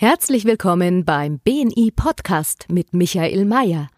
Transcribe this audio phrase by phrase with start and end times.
[0.00, 3.88] Herzlich willkommen beim BNI Podcast mit Michael Mayer.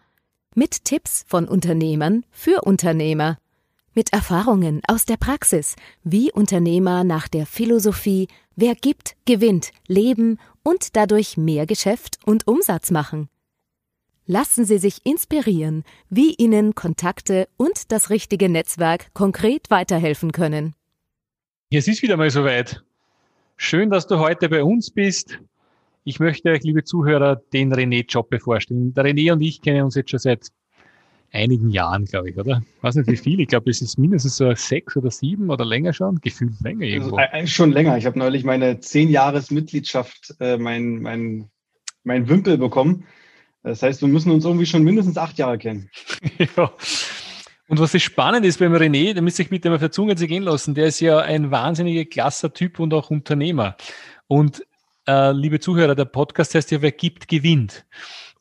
[0.55, 3.37] Mit Tipps von Unternehmern für Unternehmer.
[3.93, 10.95] Mit Erfahrungen aus der Praxis, wie Unternehmer nach der Philosophie Wer gibt, gewinnt, leben und
[10.95, 13.29] dadurch mehr Geschäft und Umsatz machen.
[14.25, 20.73] Lassen Sie sich inspirieren, wie Ihnen Kontakte und das richtige Netzwerk konkret weiterhelfen können.
[21.69, 22.83] Es ist wieder mal soweit.
[23.55, 25.37] Schön, dass du heute bei uns bist.
[26.03, 28.93] Ich möchte euch, liebe Zuhörer, den René Joppe vorstellen.
[28.93, 30.47] Der René und ich kennen uns jetzt schon seit
[31.31, 32.63] einigen Jahren, glaube ich, oder?
[32.77, 33.39] Ich weiß nicht wie viel.
[33.39, 36.19] Ich glaube, es ist mindestens so sechs oder sieben oder länger schon.
[36.19, 37.17] Gefühlt länger irgendwo.
[37.17, 37.97] Also, schon länger.
[37.97, 41.49] Ich habe neulich meine zehn Jahres Mitgliedschaft, äh, mein, mein,
[42.03, 43.05] mein Wimpel bekommen.
[43.61, 45.89] Das heißt, wir müssen uns irgendwie schon mindestens acht Jahre kennen.
[46.57, 46.71] ja.
[47.67, 50.15] Und was das spannend ist beim René, da müsste ich bitte mal auf der Zunge
[50.15, 53.77] gehen lassen, der ist ja ein wahnsinniger klasser Typ und auch Unternehmer.
[54.27, 54.63] Und
[55.07, 57.85] äh, liebe Zuhörer, der Podcast heißt ja, wer gibt, gewinnt.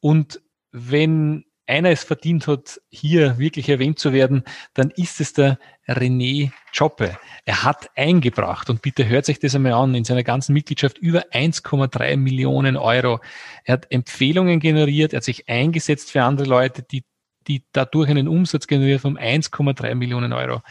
[0.00, 0.40] Und
[0.72, 4.42] wenn einer es verdient hat, hier wirklich erwähnt zu werden,
[4.74, 7.16] dann ist es der René Choppe.
[7.44, 11.26] Er hat eingebracht, und bitte hört sich das einmal an, in seiner ganzen Mitgliedschaft über
[11.32, 13.20] 1,3 Millionen Euro.
[13.64, 17.04] Er hat Empfehlungen generiert, er hat sich eingesetzt für andere Leute, die,
[17.46, 20.62] die dadurch einen Umsatz generiert von 1,3 Millionen Euro.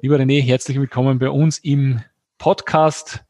[0.00, 2.02] Lieber René, herzlich willkommen bei uns im
[2.38, 3.24] Podcast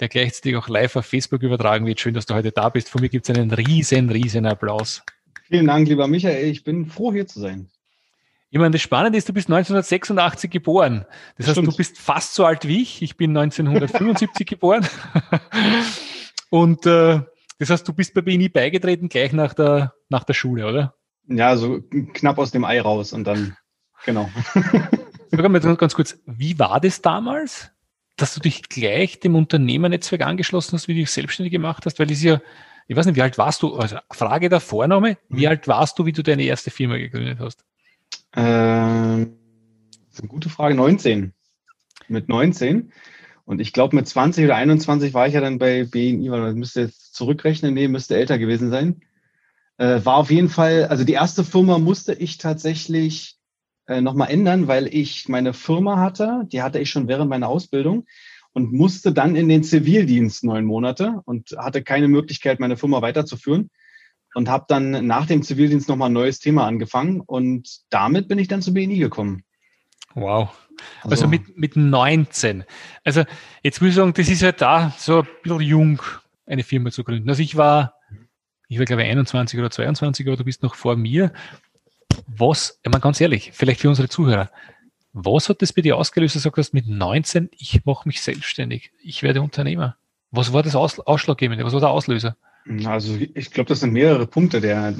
[0.00, 2.00] der gleichzeitig auch live auf Facebook übertragen wird.
[2.00, 2.88] Schön, dass du heute da bist.
[2.88, 5.02] Von mir gibt es einen riesen, riesen Applaus.
[5.44, 6.48] Vielen Dank, lieber Michael.
[6.48, 7.68] Ich bin froh, hier zu sein.
[8.50, 11.04] Ich meine, das Spannende ist, du bist 1986 geboren.
[11.36, 11.72] Das heißt, Stimmt.
[11.72, 13.02] du bist fast so alt wie ich.
[13.02, 14.86] Ich bin 1975 geboren.
[16.50, 17.20] Und äh,
[17.58, 20.94] das heißt, du bist bei BNI beigetreten gleich nach der, nach der Schule, oder?
[21.26, 21.80] Ja, so
[22.14, 23.56] knapp aus dem Ei raus und dann,
[24.06, 24.30] genau.
[25.30, 27.70] Sag mal ganz kurz, wie war das damals?
[28.18, 32.10] Dass du dich gleich dem Unternehmernetzwerk angeschlossen hast, wie du dich selbstständig gemacht hast, weil
[32.10, 32.40] ist ja,
[32.86, 35.48] ich weiß nicht, wie alt warst du, also Frage der Vorname, wie mhm.
[35.48, 37.64] alt warst du, wie du deine erste Firma gegründet hast?
[38.34, 39.36] Ähm,
[40.06, 41.32] das ist eine gute Frage, 19.
[42.08, 42.92] Mit 19.
[43.44, 46.54] Und ich glaube, mit 20 oder 21 war ich ja dann bei BNI, weil man
[46.56, 49.00] müsste jetzt zurückrechnen, nee, müsste älter gewesen sein.
[49.78, 53.37] Äh, war auf jeden Fall, also die erste Firma musste ich tatsächlich
[53.88, 58.04] äh, nochmal ändern, weil ich meine Firma hatte, die hatte ich schon während meiner Ausbildung
[58.52, 63.70] und musste dann in den Zivildienst neun Monate und hatte keine Möglichkeit, meine Firma weiterzuführen
[64.34, 68.48] und habe dann nach dem Zivildienst nochmal ein neues Thema angefangen und damit bin ich
[68.48, 69.42] dann zu BNI gekommen.
[70.14, 70.50] Wow.
[71.02, 72.64] Also, also mit, mit 19.
[73.04, 73.24] Also
[73.62, 76.02] jetzt muss ich sagen, das ist halt da so ein bisschen jung,
[76.46, 77.28] eine Firma zu gründen.
[77.28, 77.94] Also ich war,
[78.68, 81.32] ich war glaube ich 21 oder 22, aber du bist noch vor mir
[82.26, 84.50] was, ich meine ganz ehrlich, vielleicht für unsere Zuhörer,
[85.12, 88.92] was hat das bei dir ausgelöst, dass du sagst, mit 19, ich mache mich selbstständig,
[89.02, 89.96] ich werde Unternehmer?
[90.30, 91.64] Was war das Aus Ausschlaggebende?
[91.64, 92.36] Was war der Auslöser?
[92.84, 94.60] Also ich glaube, das sind mehrere Punkte.
[94.60, 94.94] Der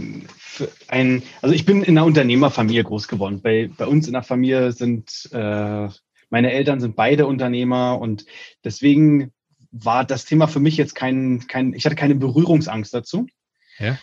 [0.89, 3.43] ein, also ich bin in einer Unternehmerfamilie groß geworden.
[3.43, 5.89] Bei, bei uns in der Familie sind äh,
[6.31, 8.27] meine Eltern sind beide Unternehmer und
[8.65, 9.33] deswegen
[9.71, 13.27] war das Thema für mich jetzt kein, kein ich hatte keine Berührungsangst dazu.
[13.79, 13.99] Ja.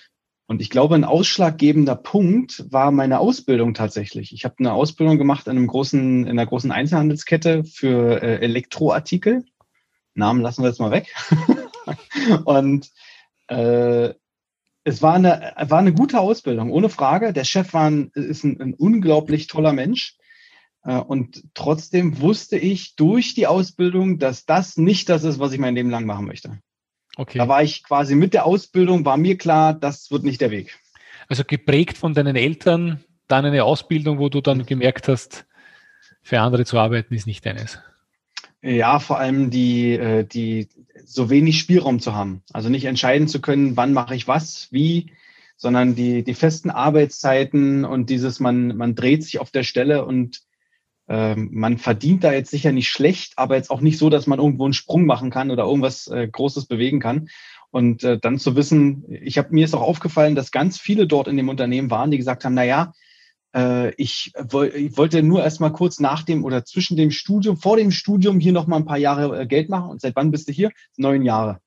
[0.48, 4.32] Und ich glaube, ein ausschlaggebender Punkt war meine Ausbildung tatsächlich.
[4.32, 9.44] Ich habe eine Ausbildung gemacht in einem großen, in einer großen Einzelhandelskette für äh, Elektroartikel.
[10.14, 11.14] Namen lassen wir jetzt mal weg.
[12.46, 12.92] und
[13.48, 14.14] äh,
[14.84, 17.34] es war eine, war eine gute Ausbildung, ohne Frage.
[17.34, 20.16] Der Chef war ein, ist ein, ein unglaublich toller Mensch.
[20.84, 25.60] Äh, und trotzdem wusste ich durch die Ausbildung, dass das nicht das ist, was ich
[25.60, 26.60] mein Leben lang machen möchte.
[27.16, 27.38] Okay.
[27.38, 30.78] Da war ich quasi mit der Ausbildung, war mir klar, das wird nicht der Weg.
[31.28, 35.46] Also geprägt von deinen Eltern, dann eine Ausbildung, wo du dann gemerkt hast,
[36.22, 37.80] für andere zu arbeiten ist nicht deines.
[38.62, 40.70] Ja, vor allem die, äh, die
[41.04, 42.42] so wenig Spielraum zu haben.
[42.52, 45.12] Also nicht entscheiden zu können, wann mache ich was, wie,
[45.56, 50.42] sondern die, die festen Arbeitszeiten und dieses, man, man dreht sich auf der Stelle und
[51.08, 54.40] ähm, man verdient da jetzt sicher nicht schlecht, aber jetzt auch nicht so, dass man
[54.40, 57.28] irgendwo einen Sprung machen kann oder irgendwas äh, Großes bewegen kann.
[57.72, 61.28] Und äh, dann zu wissen, ich habe mir ist auch aufgefallen, dass ganz viele dort
[61.28, 62.94] in dem Unternehmen waren, die gesagt haben, na ja,
[63.56, 67.58] äh, ich, woll, ich wollte nur erst mal kurz nach dem oder zwischen dem Studium,
[67.58, 69.90] vor dem Studium hier noch mal ein paar Jahre äh, Geld machen.
[69.90, 70.72] Und seit wann bist du hier?
[70.98, 71.60] Neun Jahre.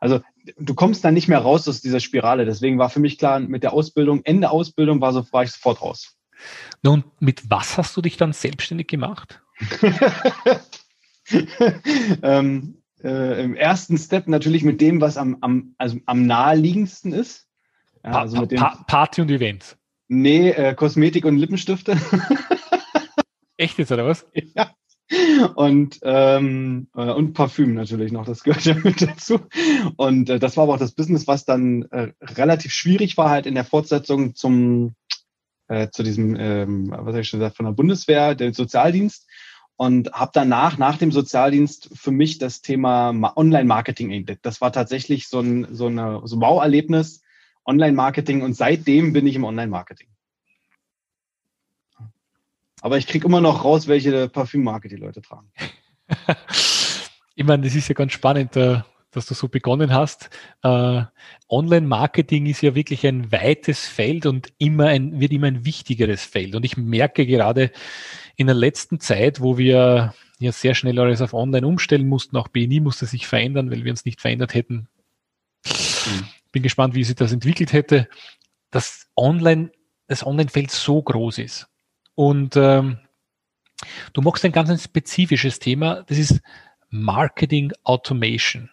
[0.00, 0.20] Also
[0.58, 2.44] du kommst dann nicht mehr raus aus dieser Spirale.
[2.44, 5.82] Deswegen war für mich klar, mit der Ausbildung, Ende Ausbildung war, so, war ich sofort
[5.82, 6.16] raus.
[6.86, 9.42] Nun, mit was hast du dich dann selbstständig gemacht?
[12.22, 17.48] ähm, äh, Im ersten Step natürlich mit dem, was am, am, also am naheliegendsten ist.
[18.04, 19.76] Ja, also mit dem, pa Party und Events.
[20.06, 21.98] Nee, äh, Kosmetik und Lippenstifte.
[23.56, 24.24] Echt jetzt, oder was?
[24.54, 24.70] Ja.
[25.56, 29.40] und, ähm, äh, und Parfüm natürlich noch, das gehört ja mit dazu.
[29.96, 33.46] Und äh, das war aber auch das Business, was dann äh, relativ schwierig war, halt
[33.46, 34.94] in der Fortsetzung zum
[35.68, 39.26] äh, zu diesem, ähm, was habe ich schon gesagt, von der Bundeswehr, der Sozialdienst
[39.76, 44.46] und habe danach, nach dem Sozialdienst, für mich das Thema Online-Marketing entdeckt.
[44.46, 47.22] Das war tatsächlich so ein, so eine, so ein Bauerlebnis,
[47.66, 50.08] Online-Marketing und seitdem bin ich im Online-Marketing.
[52.80, 55.50] Aber ich kriege immer noch raus, welche Parfümmarke die Leute tragen.
[57.34, 58.80] ich meine, das ist ja ganz spannend, äh,
[59.16, 60.30] dass du so begonnen hast.
[60.62, 61.02] Äh,
[61.48, 66.54] Online-Marketing ist ja wirklich ein weites Feld und immer ein, wird immer ein wichtigeres Feld.
[66.54, 67.70] Und ich merke gerade
[68.36, 72.48] in der letzten Zeit, wo wir ja sehr schnell alles auf Online umstellen mussten, auch
[72.48, 74.88] BNI musste sich verändern, weil wir uns nicht verändert hätten.
[75.64, 76.26] Mhm.
[76.52, 78.08] Bin gespannt, wie sich das entwickelt hätte,
[78.70, 79.70] dass Online,
[80.08, 81.68] das Online-Feld so groß ist.
[82.14, 82.98] Und ähm,
[84.12, 86.40] du machst ein ganz ein spezifisches Thema, das ist
[86.90, 88.70] Marketing Automation.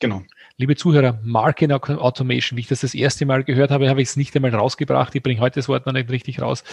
[0.00, 0.22] Genau.
[0.56, 4.16] Liebe Zuhörer, Marketing Automation, wie ich das das erste Mal gehört habe, habe ich es
[4.16, 5.14] nicht einmal rausgebracht.
[5.14, 6.64] Ich bringe heute das Wort noch nicht richtig raus.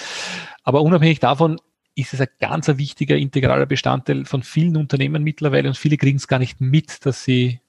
[0.63, 1.59] Aber unabhängig davon
[1.95, 6.27] ist es ein ganz wichtiger integraler Bestandteil von vielen Unternehmen mittlerweile und viele kriegen es
[6.27, 7.59] gar nicht mit, dass sie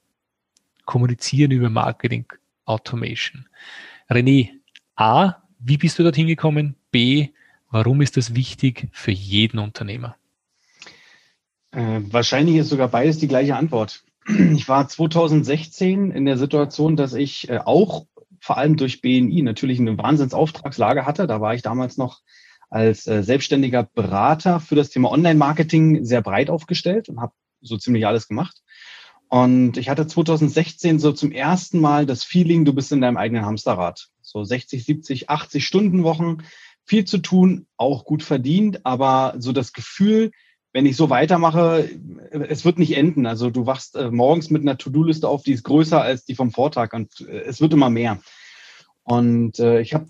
[0.85, 2.25] kommunizieren über Marketing
[2.65, 3.47] Automation.
[4.09, 4.49] René,
[4.95, 6.75] A, wie bist du dorthin gekommen?
[6.91, 7.29] B,
[7.71, 10.15] Warum ist das wichtig für jeden Unternehmer?
[11.71, 14.03] Äh, wahrscheinlich ist sogar beides die gleiche Antwort.
[14.29, 18.05] Ich war 2016 in der Situation, dass ich äh, auch
[18.39, 21.25] vor allem durch BNI natürlich eine Wahnsinnsauftragslage hatte.
[21.27, 22.19] Da war ich damals noch
[22.69, 28.05] als äh, selbstständiger Berater für das Thema Online-Marketing sehr breit aufgestellt und habe so ziemlich
[28.05, 28.61] alles gemacht.
[29.29, 33.45] Und ich hatte 2016 so zum ersten Mal das Feeling, du bist in deinem eigenen
[33.45, 34.09] Hamsterrad.
[34.21, 36.37] So 60, 70, 80 Stunden Wochen
[36.85, 40.31] viel zu tun, auch gut verdient, aber so das Gefühl,
[40.71, 41.89] wenn ich so weitermache,
[42.31, 43.25] es wird nicht enden.
[43.25, 46.51] Also du wachst äh, morgens mit einer To-Do-Liste auf, die ist größer als die vom
[46.51, 48.19] Vortag und äh, es wird immer mehr.
[49.03, 50.05] Und äh, ich habe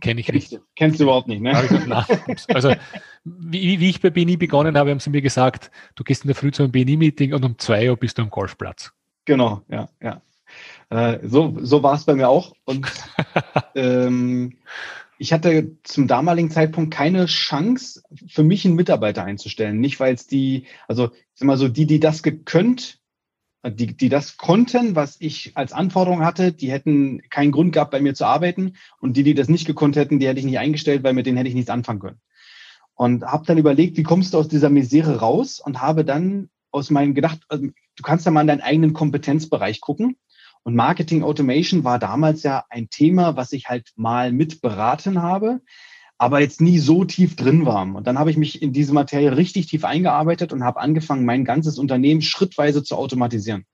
[0.00, 0.60] Kenne ich nicht.
[0.76, 1.54] Kennst du überhaupt nicht, ne?
[2.48, 2.74] Also,
[3.24, 6.34] wie, wie, ich bei BNI begonnen habe, haben sie mir gesagt, du gehst in der
[6.34, 8.92] Früh zu einem BNI-Meeting und um zwei Uhr bist du am Golfplatz.
[9.24, 10.20] Genau, ja, ja.
[10.90, 12.52] Äh, so so war es bei mir auch.
[12.64, 12.86] Und
[13.74, 14.58] ähm,
[15.18, 19.80] ich hatte zum damaligen Zeitpunkt keine Chance, für mich einen Mitarbeiter einzustellen.
[19.80, 23.00] Nicht, weil es die, also ich sag mal so, die, die das gekönnt,
[23.66, 28.00] die, die das konnten, was ich als Anforderung hatte, die hätten keinen Grund gehabt, bei
[28.00, 28.76] mir zu arbeiten.
[29.00, 31.36] Und die, die das nicht gekonnt hätten, die hätte ich nicht eingestellt, weil mit denen
[31.36, 32.20] hätte ich nichts anfangen können.
[32.94, 35.60] Und habe dann überlegt, wie kommst du aus dieser Misere raus?
[35.60, 39.80] Und habe dann aus meinem gedacht, also, du kannst ja mal in deinen eigenen Kompetenzbereich
[39.80, 40.16] gucken.
[40.64, 45.60] Und Marketing Automation war damals ja ein Thema, was ich halt mal mit beraten habe,
[46.18, 47.82] aber jetzt nie so tief drin war.
[47.82, 51.44] Und dann habe ich mich in diese Materie richtig tief eingearbeitet und habe angefangen, mein
[51.44, 53.64] ganzes Unternehmen schrittweise zu automatisieren.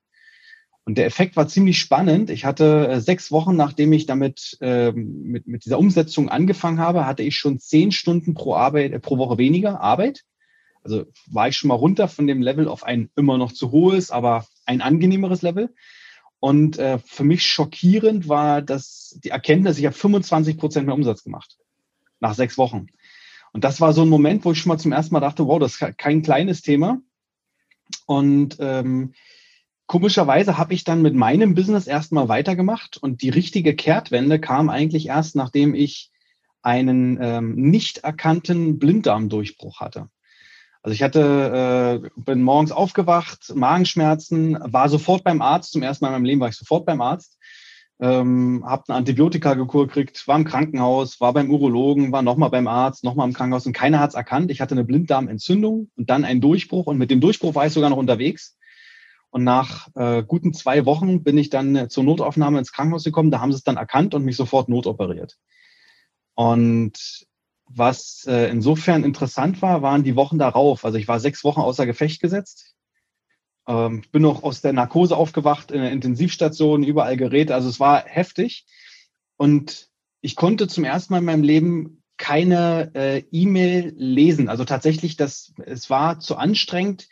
[0.85, 2.29] Und der Effekt war ziemlich spannend.
[2.29, 7.07] Ich hatte äh, sechs Wochen, nachdem ich damit äh, mit, mit dieser Umsetzung angefangen habe,
[7.07, 10.21] hatte ich schon zehn Stunden pro Arbeit äh, pro Woche weniger Arbeit.
[10.83, 14.11] Also war ich schon mal runter von dem Level auf ein immer noch zu hohes,
[14.11, 15.73] aber ein angenehmeres Level.
[16.39, 21.23] Und äh, für mich schockierend war dass die Erkenntnis, ich habe 25 Prozent mehr Umsatz
[21.23, 21.57] gemacht
[22.19, 22.87] nach sechs Wochen.
[23.51, 25.59] Und das war so ein Moment, wo ich schon mal zum ersten Mal dachte, wow,
[25.59, 27.01] das ist kein kleines Thema.
[28.05, 29.13] Und ähm,
[29.87, 35.07] komischerweise habe ich dann mit meinem Business erstmal weitergemacht und die richtige Kehrtwende kam eigentlich
[35.07, 36.11] erst, nachdem ich
[36.61, 40.09] einen ähm, nicht erkannten Blinddarmdurchbruch hatte.
[40.85, 45.71] Also ich hatte, äh, bin morgens aufgewacht, Magenschmerzen, war sofort beim Arzt.
[45.71, 47.39] Zum ersten Mal in meinem Leben war ich sofort beim Arzt.
[47.99, 53.03] Ähm, habe eine Antibiotika-Kur gekriegt, war im Krankenhaus, war beim Urologen, war nochmal beim Arzt,
[53.03, 54.51] nochmal im Krankenhaus und keiner hat es erkannt.
[54.51, 57.89] Ich hatte eine Blinddarmentzündung und dann einen Durchbruch und mit dem Durchbruch war ich sogar
[57.89, 58.55] noch unterwegs.
[59.31, 63.31] Und nach äh, guten zwei Wochen bin ich dann zur Notaufnahme ins Krankenhaus gekommen.
[63.31, 65.35] Da haben sie es dann erkannt und mich sofort notoperiert.
[66.35, 67.25] Und
[67.67, 70.85] was äh, insofern interessant war, waren die Wochen darauf.
[70.85, 72.75] Also ich war sechs Wochen außer Gefecht gesetzt.
[73.67, 77.55] Ähm, bin noch aus der Narkose aufgewacht, in der Intensivstation, überall Geräte.
[77.55, 78.65] Also es war heftig.
[79.37, 79.89] Und
[80.21, 84.47] ich konnte zum ersten Mal in meinem Leben keine äh, E-Mail lesen.
[84.47, 87.07] Also tatsächlich, das, es war zu anstrengend.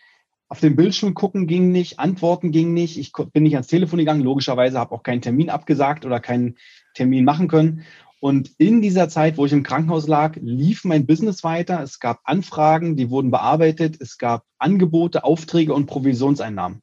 [0.48, 2.98] Auf dem Bildschirm gucken ging nicht, antworten ging nicht.
[2.98, 6.58] Ich bin nicht ans Telefon gegangen, logischerweise habe auch keinen Termin abgesagt oder keinen
[6.94, 7.86] Termin machen können.
[8.24, 11.84] Und in dieser Zeit, wo ich im Krankenhaus lag, lief mein Business weiter.
[11.84, 13.98] Es gab Anfragen, die wurden bearbeitet.
[14.00, 16.82] Es gab Angebote, Aufträge und Provisionseinnahmen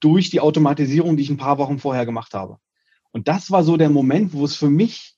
[0.00, 2.58] durch die Automatisierung, die ich ein paar Wochen vorher gemacht habe.
[3.12, 5.14] Und das war so der Moment, wo es für mich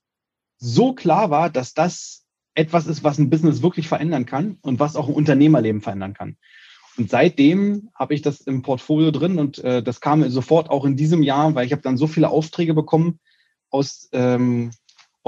[0.57, 4.95] so klar war, dass das etwas ist, was ein Business wirklich verändern kann und was
[4.95, 6.37] auch ein Unternehmerleben verändern kann.
[6.97, 10.97] Und seitdem habe ich das im Portfolio drin und äh, das kam sofort auch in
[10.97, 13.19] diesem Jahr, weil ich habe dann so viele Aufträge bekommen
[13.69, 14.71] aus, ähm,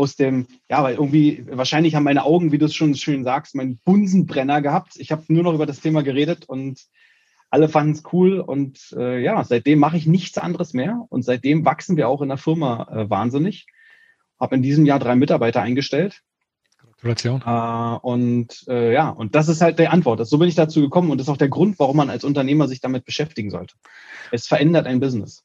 [0.00, 3.54] aus dem, ja, weil irgendwie, wahrscheinlich haben meine Augen, wie du es schon schön sagst,
[3.54, 4.95] meinen Bunsenbrenner gehabt.
[4.97, 6.80] Ich habe nur noch über das Thema geredet und
[7.50, 11.66] alle fanden es cool und äh, ja, seitdem mache ich nichts anderes mehr und seitdem
[11.66, 13.66] wachsen wir auch in der Firma äh, wahnsinnig.
[14.38, 16.23] Habe in diesem Jahr drei Mitarbeiter eingestellt
[17.00, 17.42] Gratulation.
[17.45, 20.26] Äh, und äh, ja, und das ist halt die Antwort.
[20.26, 22.69] So bin ich dazu gekommen und das ist auch der Grund, warum man als Unternehmer
[22.69, 23.75] sich damit beschäftigen sollte.
[24.30, 25.45] Es verändert ein Business.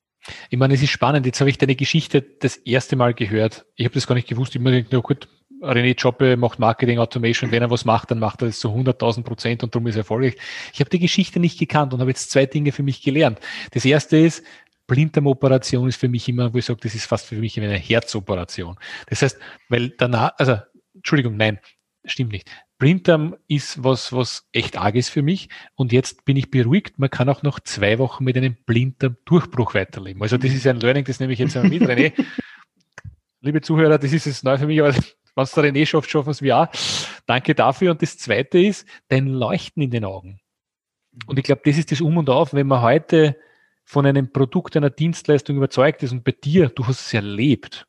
[0.49, 1.25] Ich meine, es ist spannend.
[1.25, 3.65] Jetzt habe ich deine Geschichte das erste Mal gehört.
[3.75, 4.55] Ich habe das gar nicht gewusst.
[4.55, 5.27] Ich habe mir gut,
[5.61, 7.51] René Joppe macht Marketing Automation.
[7.51, 9.99] Wenn er was macht, dann macht er das zu 100.000 Prozent und darum ist er
[9.99, 10.35] erfolgreich.
[10.73, 13.39] Ich habe die Geschichte nicht gekannt und habe jetzt zwei Dinge für mich gelernt.
[13.71, 14.43] Das erste ist,
[14.87, 18.77] Blinddarmoperation ist für mich immer, wo ich sage, das ist fast für mich eine Herzoperation.
[19.07, 19.39] Das heißt,
[19.69, 20.57] weil danach, also
[20.93, 21.59] Entschuldigung, nein,
[22.05, 22.49] stimmt nicht.
[22.77, 25.49] Blinddarm ist was, was echt arg ist für mich.
[25.75, 26.99] Und jetzt bin ich beruhigt.
[26.99, 30.21] Man kann auch noch zwei Wochen mit einem Blinddarm-Durchbruch weiterleben.
[30.21, 32.13] Also das ist ein Learning, das nehme ich jetzt einmal mit, René.
[33.41, 36.41] Liebe Zuhörer, das ist jetzt neu für mich, aber es der René schafft, schaffen es
[36.41, 36.67] wir auch.
[37.25, 37.91] Danke dafür.
[37.91, 40.39] Und das zweite ist, dein Leuchten in den Augen.
[41.27, 43.37] Und ich glaube, das ist das Um und Auf, wenn man heute
[43.83, 47.87] von einem Produkt, einer Dienstleistung überzeugt ist und bei dir, du hast es erlebt,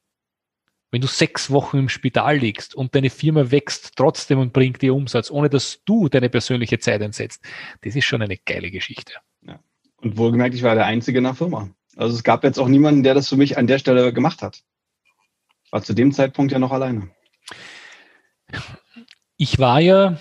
[0.91, 4.95] wenn du sechs Wochen im Spital liegst und deine Firma wächst trotzdem und bringt dir
[4.95, 7.43] Umsatz, ohne dass du deine persönliche Zeit einsetzt,
[7.83, 9.15] das ist schon eine geile Geschichte.
[9.43, 9.59] Ja.
[9.97, 11.69] Und wohlgemerkt, ich war der Einzige in der Firma.
[11.97, 14.63] Also es gab jetzt auch niemanden, der das für mich an der Stelle gemacht hat.
[15.71, 17.11] War zu dem Zeitpunkt ja noch alleine.
[19.37, 20.19] Ich war ja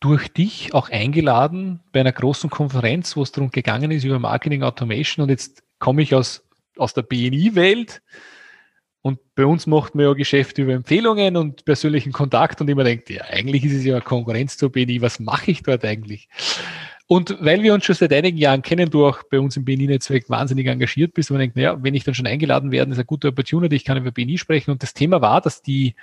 [0.00, 4.64] durch dich auch eingeladen bei einer großen Konferenz, wo es darum gegangen ist über Marketing
[4.64, 6.44] Automation und jetzt komme ich aus,
[6.76, 8.02] aus der BNI-Welt
[9.02, 13.10] und bei uns macht man ja Geschäfte über Empfehlungen und persönlichen Kontakt und immer denkt,
[13.10, 16.28] ja, eigentlich ist es ja Konkurrenz zur BNI, was mache ich dort eigentlich?
[17.08, 20.30] Und weil wir uns schon seit einigen Jahren kennen, du auch bei uns im BNI-Netzwerk
[20.30, 23.04] wahnsinnig engagiert bist, und man denkt, naja, wenn ich dann schon eingeladen werde, ist eine
[23.04, 24.70] gute Opportunity, ich kann über BNI sprechen.
[24.70, 25.96] Und das Thema war, dass die,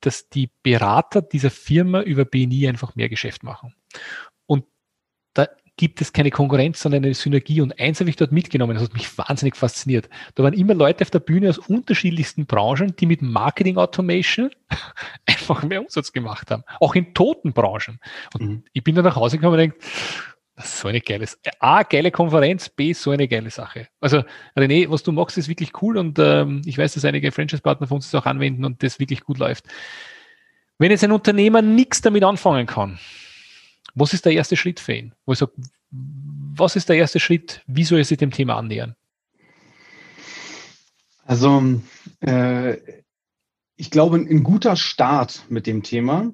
[0.00, 3.74] dass die Berater dieser Firma über BNI einfach mehr Geschäft machen.
[5.78, 7.60] Gibt es keine Konkurrenz, sondern eine Synergie.
[7.60, 10.08] Und eins habe ich dort mitgenommen, das hat mich wahnsinnig fasziniert.
[10.34, 14.50] Da waren immer Leute auf der Bühne aus unterschiedlichsten Branchen, die mit Marketing Automation
[15.26, 16.64] einfach mehr Umsatz gemacht haben.
[16.80, 18.00] Auch in toten Branchen.
[18.34, 18.64] Und mhm.
[18.72, 19.76] ich bin dann nach Hause gekommen und denke,
[20.56, 21.26] das ist so eine geile,
[21.60, 23.88] A, geile Konferenz, B, so eine geile Sache.
[24.00, 24.24] Also
[24.56, 27.96] René, was du machst, ist wirklich cool und ähm, ich weiß, dass einige Franchise-Partner von
[27.96, 29.66] uns das auch anwenden und das wirklich gut läuft.
[30.78, 32.98] Wenn jetzt ein Unternehmer nichts damit anfangen kann,
[33.96, 35.14] was ist der erste Schritt für ihn?
[35.24, 35.52] Wo ich sage,
[35.90, 37.62] was ist der erste Schritt?
[37.66, 38.94] Wie soll er sich dem Thema annähern?
[41.24, 41.80] Also,
[42.20, 42.76] äh,
[43.76, 46.32] ich glaube, ein guter Start mit dem Thema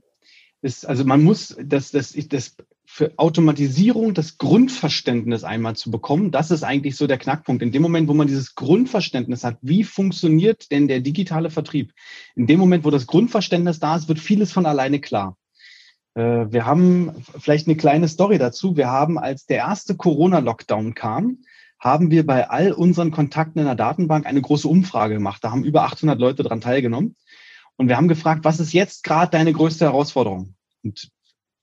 [0.61, 6.51] ist, also man muss das, das, das für Automatisierung das Grundverständnis einmal zu bekommen, das
[6.51, 7.63] ist eigentlich so der Knackpunkt.
[7.63, 11.93] In dem Moment, wo man dieses Grundverständnis hat, wie funktioniert denn der digitale Vertrieb?
[12.35, 15.39] In dem Moment, wo das Grundverständnis da ist, wird vieles von alleine klar.
[16.15, 18.77] Äh, wir haben vielleicht eine kleine Story dazu.
[18.77, 21.39] Wir haben, als der erste Corona-Lockdown kam,
[21.79, 25.43] haben wir bei all unseren Kontakten in der Datenbank eine große Umfrage gemacht.
[25.43, 27.17] Da haben über 800 Leute daran teilgenommen.
[27.77, 30.55] Und wir haben gefragt, was ist jetzt gerade deine größte Herausforderung?
[30.85, 31.11] Und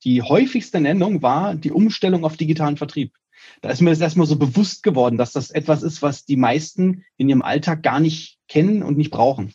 [0.03, 3.13] die häufigste Nennung war die Umstellung auf digitalen Vertrieb.
[3.62, 7.06] Da ist mir das erstmal so bewusst geworden, dass das etwas ist, was die meisten
[7.18, 9.53] in ihrem Alltag gar nicht kennen und nicht brauchen.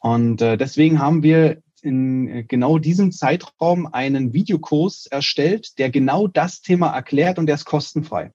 [0.00, 6.26] Und äh, deswegen haben wir in äh, genau diesem Zeitraum einen Videokurs erstellt, der genau
[6.26, 8.32] das Thema erklärt und der ist kostenfrei.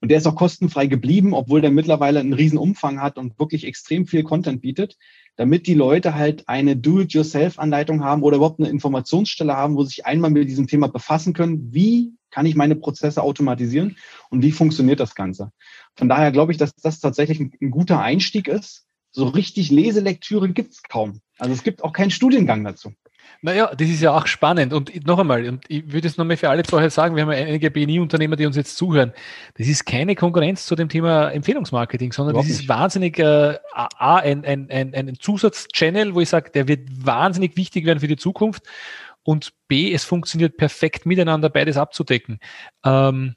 [0.00, 3.66] Und der ist auch kostenfrei geblieben, obwohl der mittlerweile einen riesen Umfang hat und wirklich
[3.66, 4.96] extrem viel Content bietet,
[5.36, 10.06] damit die Leute halt eine Do-it-yourself-Anleitung haben oder überhaupt eine Informationsstelle haben, wo sie sich
[10.06, 11.74] einmal mit diesem Thema befassen können.
[11.74, 13.96] Wie kann ich meine Prozesse automatisieren
[14.30, 15.52] und wie funktioniert das Ganze?
[15.96, 18.86] Von daher glaube ich, dass das tatsächlich ein, ein guter Einstieg ist.
[19.12, 21.20] So richtig Leselektüre gibt's kaum.
[21.38, 22.92] Also es gibt auch keinen Studiengang dazu.
[23.42, 24.72] Naja, das ist ja auch spannend.
[24.72, 27.70] Und noch einmal, und ich würde es nochmal für alle vorher sagen, wir haben einige
[27.70, 29.12] BNI-Unternehmer, die uns jetzt zuhören.
[29.56, 32.68] Das ist keine Konkurrenz zu dem Thema Empfehlungsmarketing, sondern Überhaupt das ist nicht.
[32.68, 37.86] wahnsinnig äh, A, ein, ein, ein, ein Zusatzchannel, wo ich sage, der wird wahnsinnig wichtig
[37.86, 38.64] werden für die Zukunft.
[39.22, 42.40] Und B, es funktioniert perfekt miteinander, beides abzudecken.
[42.84, 43.34] Ähm,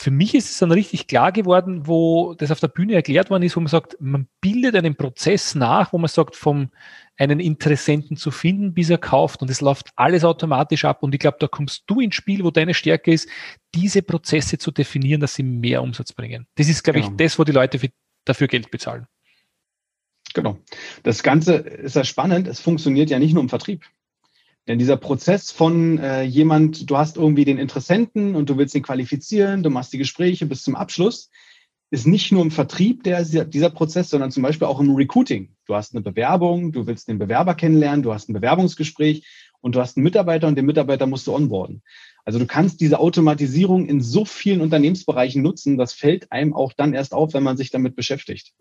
[0.00, 3.42] für mich ist es dann richtig klar geworden, wo das auf der Bühne erklärt worden
[3.42, 6.70] ist, wo man sagt, man bildet einen Prozess nach, wo man sagt, vom
[7.16, 11.02] einen Interessenten zu finden, bis er kauft und es läuft alles automatisch ab.
[11.02, 13.28] Und ich glaube, da kommst du ins Spiel, wo deine Stärke ist,
[13.74, 16.46] diese Prozesse zu definieren, dass sie mehr Umsatz bringen.
[16.54, 17.10] Das ist, glaube genau.
[17.10, 17.88] ich, das, wo die Leute für,
[18.24, 19.08] dafür Geld bezahlen.
[20.32, 20.58] Genau.
[21.02, 22.46] Das Ganze ist ja spannend.
[22.46, 23.84] Es funktioniert ja nicht nur im Vertrieb.
[24.68, 28.82] Denn dieser Prozess von äh, jemand, du hast irgendwie den Interessenten und du willst ihn
[28.82, 31.30] qualifizieren, du machst die Gespräche bis zum Abschluss,
[31.90, 35.54] ist nicht nur im Vertrieb der, dieser Prozess, sondern zum Beispiel auch im Recruiting.
[35.64, 39.26] Du hast eine Bewerbung, du willst den Bewerber kennenlernen, du hast ein Bewerbungsgespräch
[39.62, 41.82] und du hast einen Mitarbeiter und den Mitarbeiter musst du onboarden.
[42.26, 46.92] Also du kannst diese Automatisierung in so vielen Unternehmensbereichen nutzen, das fällt einem auch dann
[46.92, 48.52] erst auf, wenn man sich damit beschäftigt.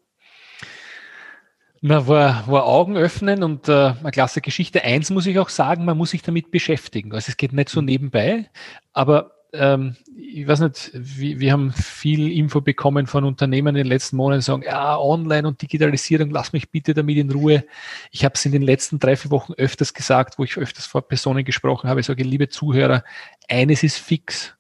[1.82, 4.84] Na, war, war Augen öffnen und äh, eine klasse Geschichte.
[4.84, 7.14] Eins muss ich auch sagen, man muss sich damit beschäftigen.
[7.14, 7.86] Also es geht nicht so mhm.
[7.86, 8.50] nebenbei,
[8.94, 13.88] aber ähm, ich weiß nicht, wir, wir haben viel Info bekommen von Unternehmen in den
[13.88, 17.64] letzten Monaten, sagen, ja, Online und Digitalisierung, lass mich bitte damit in Ruhe.
[18.12, 21.08] Ich habe es in den letzten drei, vier Wochen öfters gesagt, wo ich öfters vor
[21.08, 22.00] Personen gesprochen habe.
[22.00, 23.04] Ich sage, liebe Zuhörer,
[23.48, 24.56] eines ist fix.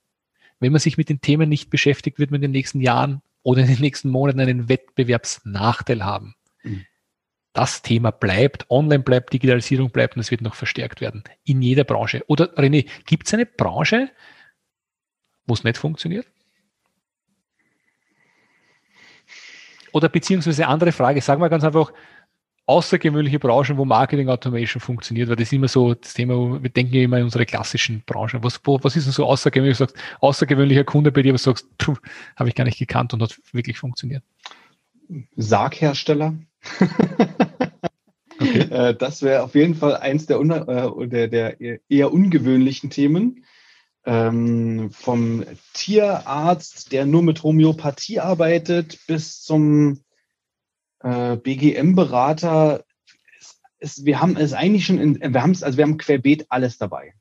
[0.59, 3.61] Wenn man sich mit den Themen nicht beschäftigt, wird man in den nächsten Jahren oder
[3.61, 6.35] in den nächsten Monaten einen Wettbewerbsnachteil haben.
[6.63, 6.85] Mhm.
[7.53, 11.23] Das Thema bleibt, online bleibt, Digitalisierung bleibt und es wird noch verstärkt werden.
[11.43, 12.23] In jeder Branche.
[12.27, 14.11] Oder René, gibt es eine Branche,
[15.47, 16.27] wo es nicht funktioniert?
[19.91, 21.91] Oder beziehungsweise andere Frage, sagen wir ganz einfach,
[22.67, 26.93] außergewöhnliche Branchen, wo Marketing Automation funktioniert, weil das ist immer so das Thema, wir denken
[26.93, 28.43] ja immer in unsere klassischen Branchen.
[28.43, 29.77] Was, wo, was ist denn so außergewöhnlich?
[29.77, 31.65] Sagst, außergewöhnlicher Kunde bei dir, was sagst,
[32.35, 34.23] habe ich gar nicht gekannt und hat wirklich funktioniert.
[35.37, 36.35] Sarghersteller.
[38.39, 38.59] okay.
[38.59, 43.45] Äh, das wäre auf jeden Fall eins der, äh, der, der eher ungewöhnlichen Themen
[44.05, 45.43] ähm, vom
[45.73, 50.01] Tierarzt, der nur mit Homöopathie arbeitet, bis zum
[51.01, 52.83] äh, BGM-Berater.
[53.97, 57.13] Wir haben es eigentlich schon, in, wir haben es, also wir haben querbeet alles dabei.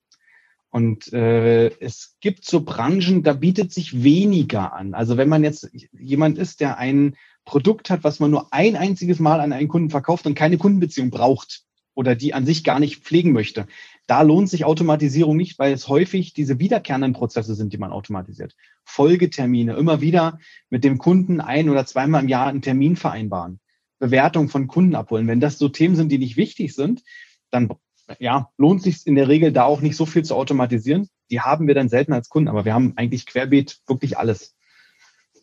[0.76, 4.92] Und äh, es gibt so Branchen, da bietet sich weniger an.
[4.92, 7.16] Also wenn man jetzt jemand ist, der ein
[7.46, 11.08] Produkt hat, was man nur ein einziges Mal an einen Kunden verkauft und keine Kundenbeziehung
[11.08, 11.62] braucht
[11.94, 13.66] oder die an sich gar nicht pflegen möchte,
[14.06, 18.54] da lohnt sich Automatisierung nicht, weil es häufig diese wiederkehrenden Prozesse sind, die man automatisiert.
[18.84, 23.60] Folgetermine, immer wieder mit dem Kunden ein oder zweimal im Jahr einen Termin vereinbaren.
[23.98, 25.26] Bewertung von Kunden abholen.
[25.26, 27.02] Wenn das so Themen sind, die nicht wichtig sind,
[27.50, 27.70] dann
[28.18, 31.08] ja, lohnt sich in der Regel da auch nicht so viel zu automatisieren.
[31.30, 34.54] Die haben wir dann selten als Kunden, aber wir haben eigentlich querbeet wirklich alles.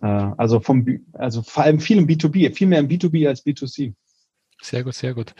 [0.01, 3.93] Äh, also vom, also vor allem viel im B2B, viel mehr im B2B als B2C.
[4.61, 5.35] Sehr gut, sehr gut.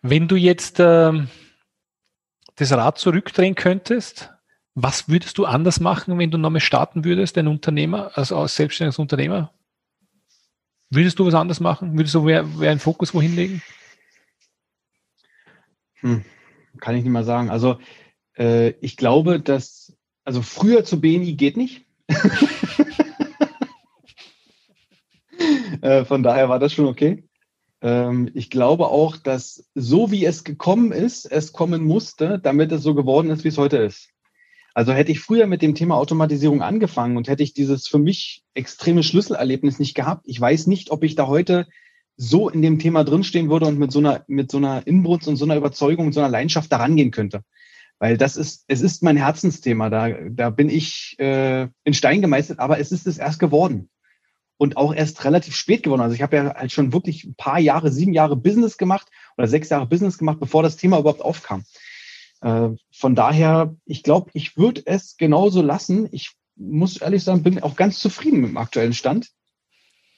[0.00, 1.28] Wenn du jetzt ähm,
[2.56, 4.32] das Rad zurückdrehen könntest,
[4.74, 8.98] was würdest du anders machen, wenn du nochmal starten würdest, ein Unternehmer, also als selbstständiges
[8.98, 9.52] Unternehmer?
[10.90, 11.96] Würdest du was anders machen?
[11.96, 13.62] Würdest du mehr, mehr einen Fokus wohin legen?
[16.00, 16.24] Hm,
[16.80, 17.50] kann ich nicht mal sagen.
[17.50, 17.78] Also
[18.36, 21.86] äh, ich glaube, dass, also früher zu BNI geht nicht.
[25.80, 27.24] äh, von daher war das schon okay.
[27.80, 32.82] Ähm, ich glaube auch, dass so wie es gekommen ist, es kommen musste, damit es
[32.82, 34.08] so geworden ist, wie es heute ist.
[34.72, 38.42] Also hätte ich früher mit dem Thema Automatisierung angefangen und hätte ich dieses für mich
[38.54, 41.68] extreme Schlüsselerlebnis nicht gehabt, ich weiß nicht, ob ich da heute
[42.16, 45.36] so in dem Thema drinstehen würde und mit so einer, mit so einer Inbrunst und
[45.36, 47.42] so einer Überzeugung und so einer Leidenschaft da rangehen könnte.
[47.98, 49.90] Weil das ist, es ist mein Herzensthema.
[49.90, 53.88] Da, da bin ich äh, in Stein gemeißelt, aber es ist es erst geworden
[54.56, 56.00] und auch erst relativ spät geworden.
[56.00, 59.48] Also ich habe ja halt schon wirklich ein paar Jahre, sieben Jahre Business gemacht oder
[59.48, 61.64] sechs Jahre Business gemacht, bevor das Thema überhaupt aufkam.
[62.40, 66.08] Äh, von daher, ich glaube, ich würde es genauso lassen.
[66.12, 69.30] Ich muss ehrlich sagen, bin auch ganz zufrieden mit dem aktuellen Stand.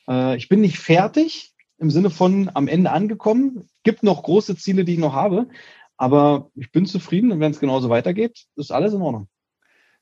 [0.09, 3.68] Äh, ich bin nicht fertig im Sinne von am Ende angekommen.
[3.82, 5.48] Gibt noch große Ziele, die ich noch habe,
[5.96, 9.28] aber ich bin zufrieden und wenn es genauso weitergeht, ist alles in Ordnung.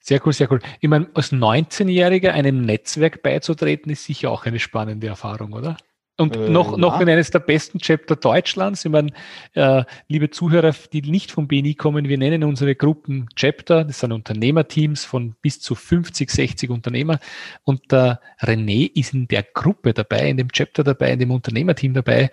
[0.00, 0.60] Sehr cool, sehr cool.
[0.80, 5.78] Ich meine, als 19-Jähriger einem Netzwerk beizutreten, ist sicher auch eine spannende Erfahrung, oder?
[6.16, 6.76] Und äh, noch, ja.
[6.78, 8.84] noch in eines der besten Chapter Deutschlands.
[8.84, 9.10] Ich meine,
[9.54, 13.84] äh, liebe Zuhörer, die nicht vom BNI kommen, wir nennen unsere Gruppen Chapter.
[13.84, 17.18] Das sind Unternehmerteams von bis zu 50, 60 Unternehmer.
[17.64, 21.94] Und der René ist in der Gruppe dabei, in dem Chapter dabei, in dem Unternehmerteam
[21.94, 22.30] dabei,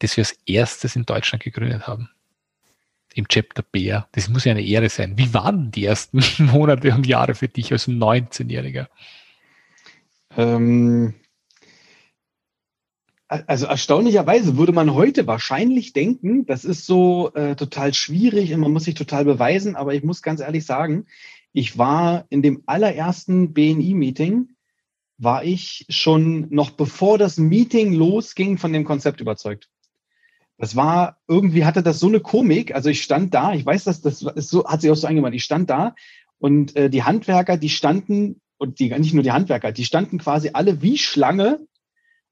[0.00, 2.10] das wir als erstes in Deutschland gegründet haben
[3.14, 4.08] im Chapter Bär.
[4.12, 5.18] Das muss ja eine Ehre sein.
[5.18, 8.88] Wie waren die ersten Monate und Jahre für dich als 19-Jähriger?
[10.36, 11.14] Ähm,
[13.30, 18.72] also erstaunlicherweise würde man heute wahrscheinlich denken, das ist so äh, total schwierig und man
[18.72, 21.06] muss sich total beweisen, aber ich muss ganz ehrlich sagen,
[21.52, 24.48] ich war in dem allerersten BNI-Meeting,
[25.18, 29.68] war ich schon noch bevor das Meeting losging von dem Konzept überzeugt.
[30.58, 32.74] Das war, irgendwie hatte das so eine Komik.
[32.74, 35.34] Also ich stand da, ich weiß, dass das ist so, hat sich auch so eingemacht.
[35.34, 35.94] Ich stand da
[36.38, 40.50] und äh, die Handwerker, die standen, und die, nicht nur die Handwerker, die standen quasi
[40.52, 41.60] alle wie Schlange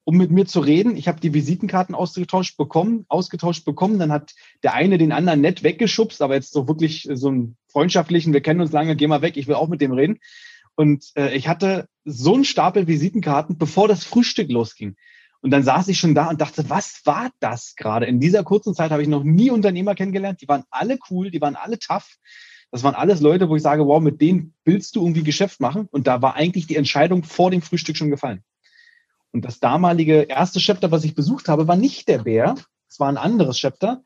[0.08, 0.96] um mit mir zu reden.
[0.96, 3.98] Ich habe die Visitenkarten ausgetauscht bekommen, ausgetauscht bekommen.
[3.98, 8.32] Dann hat der eine den anderen nett weggeschubst, aber jetzt so wirklich so einen freundschaftlichen,
[8.32, 10.18] wir kennen uns lange, geh mal weg, ich will auch mit dem reden.
[10.76, 14.96] Und äh, ich hatte so einen Stapel Visitenkarten, bevor das Frühstück losging.
[15.42, 18.06] Und dann saß ich schon da und dachte, was war das gerade?
[18.06, 20.40] In dieser kurzen Zeit habe ich noch nie Unternehmer kennengelernt.
[20.40, 22.16] Die waren alle cool, die waren alle tough.
[22.70, 25.86] Das waren alles Leute, wo ich sage, wow, mit denen willst du irgendwie Geschäft machen.
[25.90, 28.42] Und da war eigentlich die Entscheidung vor dem Frühstück schon gefallen.
[29.32, 32.54] Und das damalige erste Chapter, was ich besucht habe, war nicht der Bär.
[32.88, 34.02] Es war ein anderes Chapter.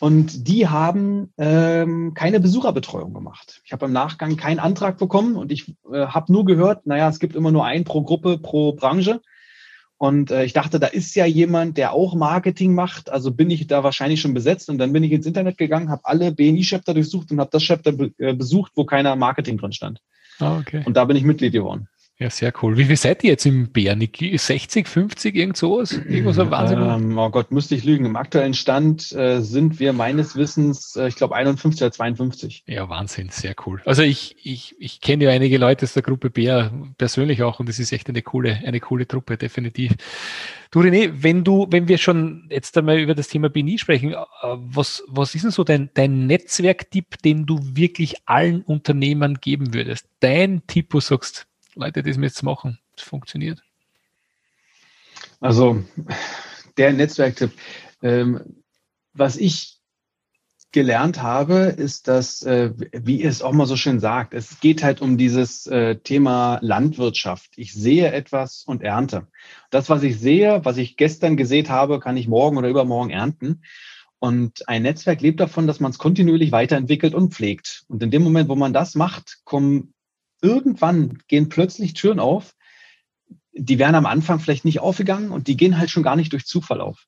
[0.00, 3.60] Und die haben ähm, keine Besucherbetreuung gemacht.
[3.64, 7.18] Ich habe im Nachgang keinen Antrag bekommen und ich äh, habe nur gehört, naja, es
[7.18, 9.20] gibt immer nur einen pro Gruppe, pro Branche.
[9.96, 13.10] Und äh, ich dachte, da ist ja jemand, der auch Marketing macht.
[13.10, 14.70] Also bin ich da wahrscheinlich schon besetzt.
[14.70, 17.90] Und dann bin ich ins Internet gegangen, habe alle BNI-Chapter durchsucht und habe das Chapter
[17.90, 20.00] be äh, besucht, wo keiner Marketing drin stand.
[20.38, 20.84] Ah, okay.
[20.86, 21.88] Und da bin ich Mitglied geworden.
[22.20, 22.76] Ja, sehr cool.
[22.76, 24.36] Wie viel seid ihr jetzt im Bär, Niki?
[24.36, 25.92] 60, 50, irgend sowas?
[25.92, 26.82] Irgendwas so Wahnsinn?
[26.82, 28.06] Ähm, oh Gott, müsste ich lügen.
[28.06, 32.64] Im aktuellen Stand äh, sind wir meines Wissens, äh, ich glaube, 51 oder 52.
[32.66, 33.80] Ja, Wahnsinn, sehr cool.
[33.84, 37.68] Also ich, ich, ich kenne ja einige Leute aus der Gruppe Bär persönlich auch und
[37.68, 39.92] es ist echt eine coole, eine coole Truppe, definitiv.
[40.72, 44.16] Du René, wenn du, wenn wir schon jetzt einmal über das Thema BNI sprechen, äh,
[44.42, 50.08] was, was ist denn so dein, dein Netzwerktipp, den du wirklich allen Unternehmern geben würdest?
[50.18, 51.47] Dein Tipp, wo du sagst,
[51.78, 52.78] Leute, das jetzt machen.
[52.96, 53.62] Das funktioniert.
[55.40, 55.84] Also
[56.76, 57.52] der Netzwerktipp.
[58.02, 58.62] Ähm,
[59.12, 59.78] was ich
[60.72, 65.00] gelernt habe, ist, dass, äh, wie es auch mal so schön sagt, es geht halt
[65.00, 67.52] um dieses äh, Thema Landwirtschaft.
[67.56, 69.28] Ich sehe etwas und ernte.
[69.70, 73.62] Das, was ich sehe, was ich gestern gesät habe, kann ich morgen oder übermorgen ernten.
[74.18, 77.84] Und ein Netzwerk lebt davon, dass man es kontinuierlich weiterentwickelt und pflegt.
[77.88, 79.94] Und in dem Moment, wo man das macht, kommen
[80.42, 82.54] irgendwann gehen plötzlich Türen auf,
[83.52, 86.46] die wären am Anfang vielleicht nicht aufgegangen und die gehen halt schon gar nicht durch
[86.46, 87.06] Zufall auf.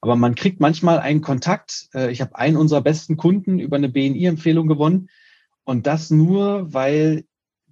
[0.00, 1.88] Aber man kriegt manchmal einen Kontakt.
[1.94, 5.08] Äh, ich habe einen unserer besten Kunden über eine BNI-Empfehlung gewonnen.
[5.64, 7.24] Und das nur, weil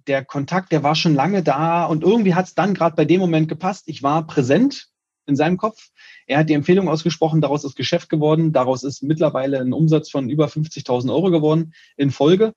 [0.07, 3.19] der Kontakt, der war schon lange da und irgendwie hat es dann gerade bei dem
[3.19, 3.85] Moment gepasst.
[3.87, 4.89] Ich war präsent
[5.25, 5.89] in seinem Kopf.
[6.27, 8.53] Er hat die Empfehlung ausgesprochen, daraus ist Geschäft geworden.
[8.53, 12.53] Daraus ist mittlerweile ein Umsatz von über 50.000 Euro geworden in Folge.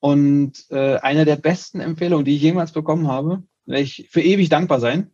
[0.00, 4.48] Und äh, eine der besten Empfehlungen, die ich jemals bekommen habe, werde ich für ewig
[4.48, 5.10] dankbar sein.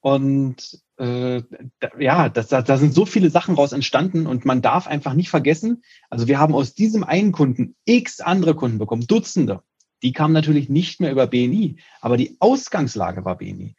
[0.00, 1.42] Und äh,
[1.80, 5.14] da, ja, das, da, da sind so viele Sachen raus entstanden und man darf einfach
[5.14, 9.62] nicht vergessen, also wir haben aus diesem einen Kunden x andere Kunden bekommen, Dutzende.
[10.02, 13.74] Die kamen natürlich nicht mehr über BNI, aber die Ausgangslage war BNI.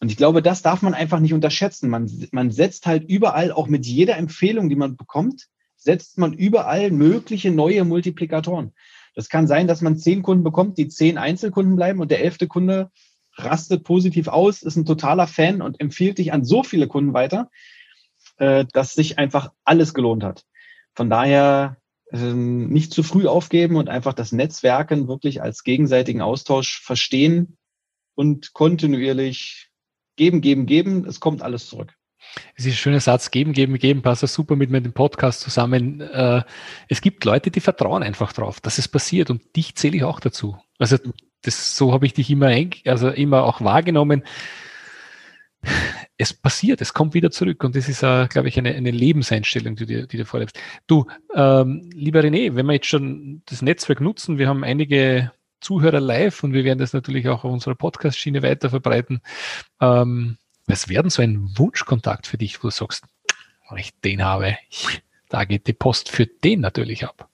[0.00, 1.90] Und ich glaube, das darf man einfach nicht unterschätzen.
[1.90, 6.90] Man, man setzt halt überall, auch mit jeder Empfehlung, die man bekommt, setzt man überall
[6.90, 8.72] mögliche neue Multiplikatoren.
[9.14, 12.48] Das kann sein, dass man zehn Kunden bekommt, die zehn Einzelkunden bleiben und der elfte
[12.48, 12.90] Kunde
[13.36, 17.50] rastet positiv aus, ist ein totaler Fan und empfiehlt dich an so viele Kunden weiter,
[18.38, 20.44] äh, dass sich einfach alles gelohnt hat.
[20.94, 21.78] Von daher
[22.12, 27.56] ähm, nicht zu früh aufgeben und einfach das Netzwerken wirklich als gegenseitigen Austausch verstehen
[28.14, 29.70] und kontinuierlich
[30.16, 31.06] geben, geben, geben.
[31.06, 31.94] Es kommt alles zurück.
[32.56, 36.00] Es ist ein schöner Satz, geben, geben, geben, passt ja super mit meinem Podcast zusammen.
[36.00, 36.42] Äh,
[36.88, 40.20] es gibt Leute, die vertrauen einfach drauf, dass es passiert und dich zähle ich auch
[40.20, 40.56] dazu.
[40.78, 40.98] Also
[41.42, 42.54] das, so habe ich dich immer,
[42.86, 44.24] also immer auch wahrgenommen.
[46.16, 49.76] Es passiert, es kommt wieder zurück und das ist, uh, glaube ich, eine, eine Lebenseinstellung,
[49.76, 50.58] die, du, die du vorlebst.
[50.86, 56.00] Du, ähm, lieber René, wenn wir jetzt schon das Netzwerk nutzen, wir haben einige Zuhörer
[56.00, 59.22] live und wir werden das natürlich auch auf unserer Podcast-Schiene weiter verbreiten.
[59.80, 63.04] Ähm, was wäre denn so ein Wunschkontakt für dich, wo du sagst,
[63.68, 64.56] wenn ich den habe,
[65.28, 67.28] da geht die Post für den natürlich ab?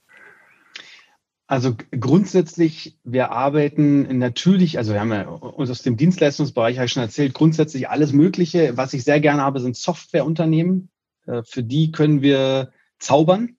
[1.46, 7.02] Also grundsätzlich, wir arbeiten natürlich, also wir haben ja uns aus dem Dienstleistungsbereich ich schon
[7.02, 8.76] erzählt, grundsätzlich alles Mögliche.
[8.76, 10.90] Was ich sehr gerne habe, sind Softwareunternehmen.
[11.26, 13.56] Äh, für die können wir zaubern.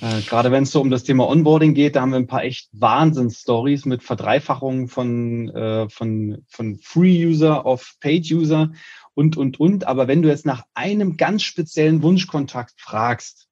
[0.00, 2.44] Äh, gerade wenn es so um das Thema Onboarding geht, da haben wir ein paar
[2.44, 8.72] echt Wahnsinns-Stories mit Verdreifachungen von, äh, von, von Free-User auf Paid-User
[9.14, 9.86] und, und, und.
[9.86, 13.48] Aber wenn du jetzt nach einem ganz speziellen Wunschkontakt fragst,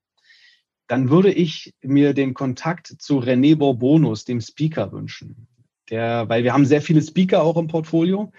[0.87, 5.48] dann würde ich mir den Kontakt zu René Bourbonus, dem Speaker, wünschen.
[5.90, 8.32] Der, weil wir haben sehr viele Speaker auch im Portfolio.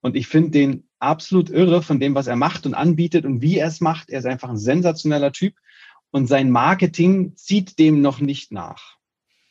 [0.00, 3.58] Und ich finde den absolut irre von dem, was er macht und anbietet und wie
[3.58, 4.10] er es macht.
[4.10, 5.54] Er ist einfach ein sensationeller Typ
[6.10, 8.96] und sein Marketing zieht dem noch nicht nach.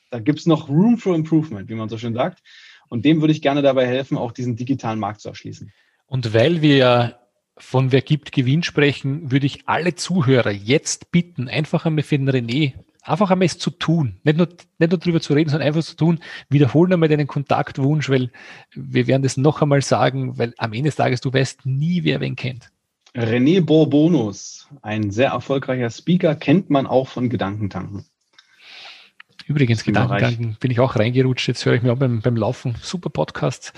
[0.09, 2.41] Da gibt's noch Room for Improvement, wie man so schön sagt.
[2.89, 5.71] Und dem würde ich gerne dabei helfen, auch diesen digitalen Markt zu erschließen.
[6.05, 7.19] Und weil wir
[7.57, 12.29] von Wer gibt Gewinn sprechen, würde ich alle Zuhörer jetzt bitten, einfach einmal für den
[12.29, 12.73] René
[13.07, 14.19] einfach einmal es zu tun.
[14.23, 16.19] Nicht nur, nicht nur drüber zu reden, sondern einfach zu tun.
[16.49, 18.31] Wiederholen einmal deinen Kontaktwunsch, weil
[18.73, 22.19] wir werden das noch einmal sagen, weil am Ende des Tages du weißt nie, wer
[22.19, 22.71] wen kennt.
[23.19, 28.05] René Bourbonus, ein sehr erfolgreicher Speaker, kennt man auch von Gedankentanken.
[29.47, 31.47] Übrigens, Gedankentanken bin ich auch reingerutscht.
[31.47, 32.75] Jetzt höre ich mir auch beim, beim Laufen.
[32.81, 33.71] Super Podcast.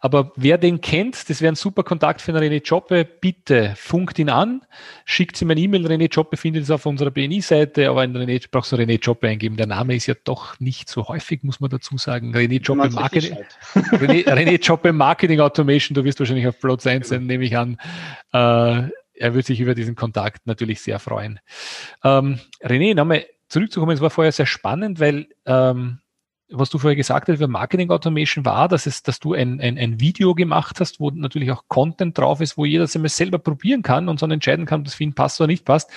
[0.00, 3.04] Aber wer den kennt, das wäre ein super Kontakt für den René Joppe.
[3.04, 4.62] Bitte funkt ihn an,
[5.04, 5.86] schickt ihm eine E-Mail.
[5.86, 9.58] René Joppe findet es auf unserer BNI-Seite, aber in René, brauchst du René Joppe eingeben.
[9.58, 12.34] Der Name ist ja doch nicht so häufig, muss man dazu sagen.
[12.34, 13.36] René Joppe Marketing.
[13.74, 15.94] René, René Joppe Marketing Automation.
[15.94, 17.76] Du wirst wahrscheinlich auf Platz 1 sein, nehme ich an.
[18.32, 18.88] Äh,
[19.20, 21.40] er würde sich über diesen Kontakt natürlich sehr freuen.
[22.02, 25.98] Ähm, René, nochmal zurückzukommen, es war vorher sehr spannend, weil ähm,
[26.52, 29.78] was du vorher gesagt hast über Marketing Automation war, dass es, dass du ein, ein,
[29.78, 33.38] ein Video gemacht hast, wo natürlich auch Content drauf ist, wo jeder es immer selber
[33.38, 35.90] probieren kann und dann entscheiden kann, ob das für ihn passt oder nicht passt.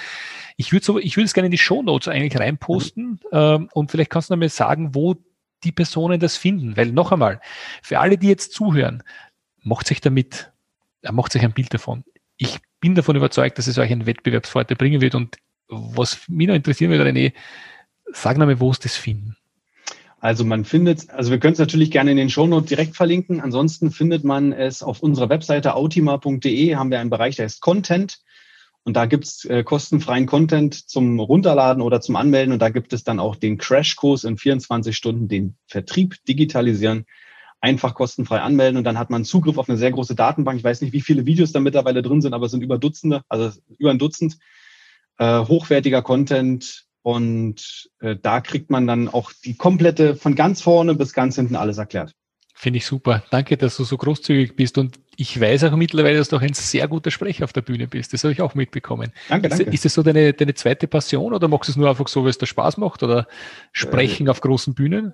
[0.57, 4.11] Ich würde so, ich es gerne in die Show Notes eigentlich reinposten ähm, und vielleicht
[4.11, 5.15] kannst du mir sagen, wo
[5.63, 7.39] die Personen das finden, weil noch einmal,
[7.81, 9.01] für alle, die jetzt zuhören,
[9.61, 10.51] macht sich damit,
[11.01, 12.03] er macht sich ein Bild davon.
[12.37, 16.55] Ich bin davon überzeugt, dass es euch einen Wettbewerbsvorteil bringen wird und was mich noch
[16.55, 17.33] interessieren würde, René,
[18.13, 19.35] sag nochmal, wo es das finden.
[20.19, 23.41] Also man findet, also wir können es natürlich gerne in den Shownotes direkt verlinken.
[23.41, 28.19] Ansonsten findet man es auf unserer Webseite autima.de, haben wir einen Bereich, der heißt Content.
[28.85, 32.53] Und da gibt's äh, kostenfreien Content zum Runterladen oder zum Anmelden.
[32.53, 37.05] Und da gibt es dann auch den Crashkurs in 24 Stunden, den Vertrieb digitalisieren.
[37.59, 40.57] Einfach kostenfrei anmelden und dann hat man Zugriff auf eine sehr große Datenbank.
[40.57, 43.23] Ich weiß nicht, wie viele Videos da mittlerweile drin sind, aber es sind über Dutzende,
[43.29, 44.37] also über ein Dutzend
[45.23, 50.95] äh, hochwertiger Content und äh, da kriegt man dann auch die komplette, von ganz vorne
[50.95, 52.13] bis ganz hinten alles erklärt.
[52.55, 53.23] Finde ich super.
[53.29, 54.77] Danke, dass du so großzügig bist.
[54.77, 57.87] Und ich weiß auch mittlerweile, dass du auch ein sehr guter Sprecher auf der Bühne
[57.87, 58.13] bist.
[58.13, 59.11] Das habe ich auch mitbekommen.
[59.27, 59.73] Danke, ist, danke.
[59.73, 62.29] Ist das so deine, deine zweite Passion oder machst du es nur einfach so, weil
[62.29, 63.27] es dir Spaß macht oder
[63.71, 65.13] sprechen äh, auf großen Bühnen?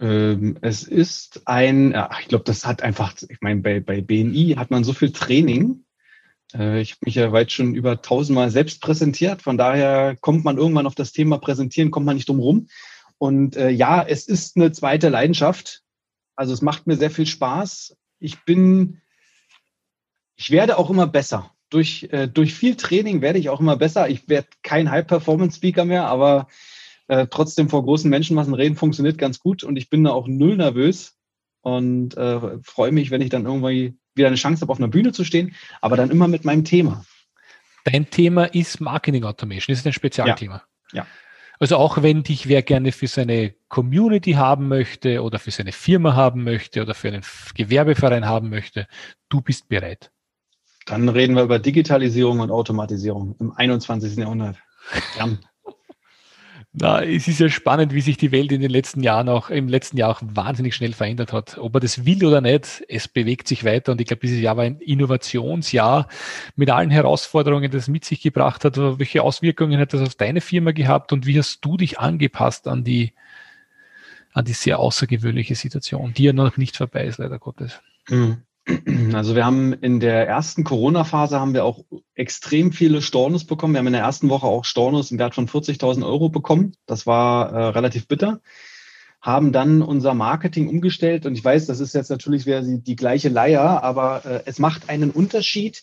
[0.00, 4.54] Ähm, es ist ein, ach, ich glaube, das hat einfach, ich meine, bei, bei BNI
[4.56, 5.84] hat man so viel Training,
[6.54, 9.42] ich habe mich ja weit schon über tausendmal selbst präsentiert.
[9.42, 12.68] Von daher kommt man irgendwann auf das Thema Präsentieren, kommt man nicht drum rum.
[13.18, 15.82] Und äh, ja, es ist eine zweite Leidenschaft.
[16.36, 17.96] Also es macht mir sehr viel Spaß.
[18.18, 19.00] Ich bin,
[20.36, 21.52] ich werde auch immer besser.
[21.68, 24.08] Durch, äh, durch viel Training werde ich auch immer besser.
[24.08, 26.48] Ich werde kein High-Performance-Speaker mehr, aber
[27.08, 30.56] äh, trotzdem vor großen Menschenmassen reden funktioniert ganz gut und ich bin da auch null
[30.56, 31.16] nervös
[31.60, 35.12] und äh, freue mich, wenn ich dann irgendwie wieder eine Chance habe, auf einer Bühne
[35.12, 37.04] zu stehen, aber dann immer mit meinem Thema.
[37.84, 40.62] Dein Thema ist Marketing Automation, das ist ein Spezialthema.
[40.92, 41.02] Ja.
[41.02, 41.06] ja.
[41.58, 46.14] Also auch wenn dich wer gerne für seine Community haben möchte oder für seine Firma
[46.14, 47.22] haben möchte oder für einen
[47.54, 48.86] Gewerbeverein haben möchte,
[49.28, 50.10] du bist bereit.
[50.86, 54.16] Dann reden wir über Digitalisierung und Automatisierung im 21.
[54.16, 54.56] Jahrhundert.
[55.18, 55.28] Ja.
[56.72, 59.66] Na, es ist ja spannend, wie sich die Welt in den letzten Jahren auch, im
[59.66, 61.58] letzten Jahr auch wahnsinnig schnell verändert hat.
[61.58, 64.56] Ob er das will oder nicht, es bewegt sich weiter und ich glaube, dieses Jahr
[64.56, 66.06] war ein Innovationsjahr
[66.54, 68.76] mit allen Herausforderungen, das mit sich gebracht hat.
[68.76, 72.84] Welche Auswirkungen hat das auf deine Firma gehabt und wie hast du dich angepasst an
[72.84, 73.14] die,
[74.32, 77.80] an die sehr außergewöhnliche Situation, die ja noch nicht vorbei ist, leider Gottes?
[78.08, 78.42] Mhm.
[79.14, 83.74] Also wir haben in der ersten Corona-Phase haben wir auch extrem viele Stornos bekommen.
[83.74, 86.74] Wir haben in der ersten Woche auch Stornos im Wert von 40.000 Euro bekommen.
[86.86, 88.40] Das war äh, relativ bitter.
[89.20, 92.96] Haben dann unser Marketing umgestellt und ich weiß, das ist jetzt natürlich wieder die, die
[92.96, 95.82] gleiche Leier, aber äh, es macht einen Unterschied,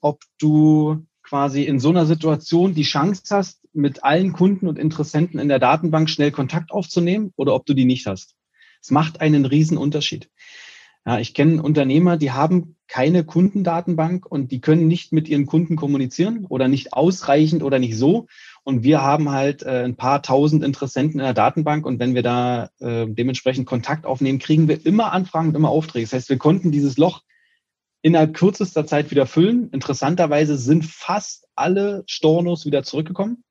[0.00, 5.38] ob du quasi in so einer Situation die Chance hast, mit allen Kunden und Interessenten
[5.38, 8.34] in der Datenbank schnell Kontakt aufzunehmen oder ob du die nicht hast.
[8.80, 10.30] Es macht einen riesen Unterschied.
[11.08, 15.74] Ja, ich kenne Unternehmer, die haben keine Kundendatenbank und die können nicht mit ihren Kunden
[15.74, 18.26] kommunizieren oder nicht ausreichend oder nicht so.
[18.62, 22.22] Und wir haben halt äh, ein paar tausend Interessenten in der Datenbank und wenn wir
[22.22, 26.04] da äh, dementsprechend Kontakt aufnehmen, kriegen wir immer Anfragen und immer Aufträge.
[26.04, 27.22] Das heißt, wir konnten dieses Loch
[28.02, 29.70] innerhalb kürzester Zeit wieder füllen.
[29.70, 33.44] Interessanterweise sind fast alle Stornos wieder zurückgekommen.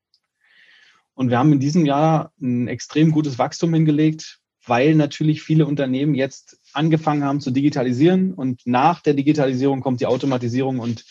[1.15, 6.13] Und wir haben in diesem Jahr ein extrem gutes Wachstum hingelegt, weil natürlich viele Unternehmen
[6.13, 11.05] jetzt angefangen haben zu digitalisieren und nach der Digitalisierung kommt die Automatisierung und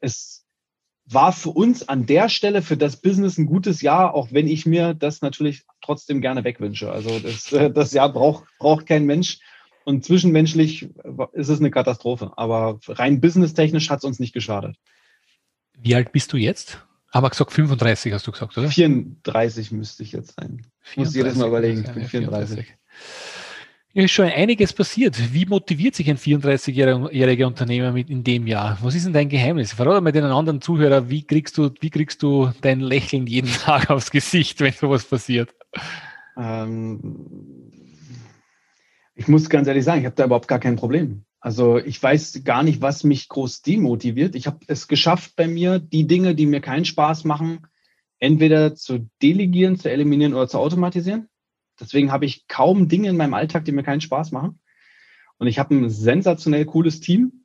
[0.00, 0.46] es
[1.04, 4.64] war für uns an der Stelle für das Business ein gutes Jahr, auch wenn ich
[4.64, 6.90] mir das natürlich trotzdem gerne wegwünsche.
[6.90, 9.38] Also das, äh, das Jahr braucht, braucht kein Mensch
[9.84, 10.88] und zwischenmenschlich
[11.32, 12.32] ist es eine Katastrophe.
[12.36, 14.76] Aber rein businesstechnisch hat es uns nicht geschadet.
[15.76, 16.84] Wie alt bist du jetzt?
[17.10, 18.68] Aber gesagt 35 hast du gesagt, oder?
[18.68, 20.66] 34 müsste ich jetzt sein.
[20.92, 22.66] Ich muss jedes Mal überlegen, ich bin 34.
[22.66, 22.66] 34.
[23.92, 25.34] Ist schon einiges passiert.
[25.34, 28.78] Wie motiviert sich ein 34-jähriger Unternehmer mit in dem Jahr?
[28.82, 29.72] Was ist denn dein Geheimnis?
[29.72, 33.90] Verrate mal den anderen Zuhörer, wie kriegst du, wie kriegst du dein Lächeln jeden Tag
[33.90, 35.52] aufs Gesicht, wenn sowas passiert?
[36.38, 37.72] Ähm,
[39.16, 41.24] ich muss ganz ehrlich sagen, ich habe da überhaupt gar kein Problem.
[41.40, 44.36] Also ich weiß gar nicht, was mich groß demotiviert.
[44.36, 47.66] Ich habe es geschafft bei mir, die Dinge, die mir keinen Spaß machen,
[48.20, 51.26] entweder zu delegieren, zu eliminieren oder zu automatisieren.
[51.80, 54.60] Deswegen habe ich kaum Dinge in meinem Alltag, die mir keinen Spaß machen.
[55.38, 57.44] Und ich habe ein sensationell cooles Team.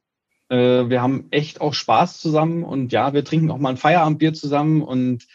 [0.49, 4.33] Äh, wir haben echt auch Spaß zusammen und ja, wir trinken auch mal ein Feierabendbier
[4.33, 5.25] zusammen und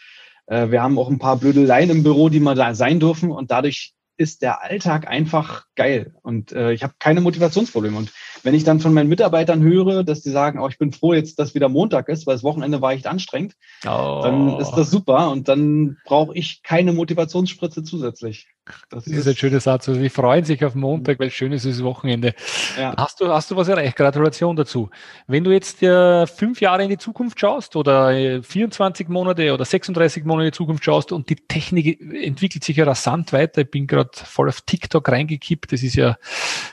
[0.45, 3.51] äh, wir haben auch ein paar Blödeleien im Büro, die mal da sein dürfen und
[3.51, 7.97] dadurch ist der Alltag einfach geil und äh, ich habe keine Motivationsprobleme.
[7.97, 8.11] Und
[8.43, 11.39] wenn ich dann von meinen Mitarbeitern höre, dass die sagen, oh, ich bin froh jetzt,
[11.39, 14.21] dass wieder Montag ist, weil das Wochenende war echt anstrengend, oh.
[14.23, 18.47] dann ist das super und dann brauche ich keine Motivationsspritze zusätzlich.
[18.89, 19.89] Das, das ist, ein schöner Satz.
[19.89, 22.35] Also die freuen sich auf Montag, weil schön ist das Wochenende.
[22.77, 22.93] Ja.
[22.95, 23.95] Hast, du, hast du was erreicht?
[23.95, 24.89] Gratulation dazu.
[25.27, 29.65] Wenn du jetzt äh, fünf Jahre in die Zukunft schaust oder 24 äh, Monate oder
[29.65, 33.61] 36 Monate in die Zukunft schaust und die Technik entwickelt sich ja rasant weiter.
[33.61, 35.71] Ich bin gerade voll auf TikTok reingekippt.
[35.71, 36.17] Das ist ja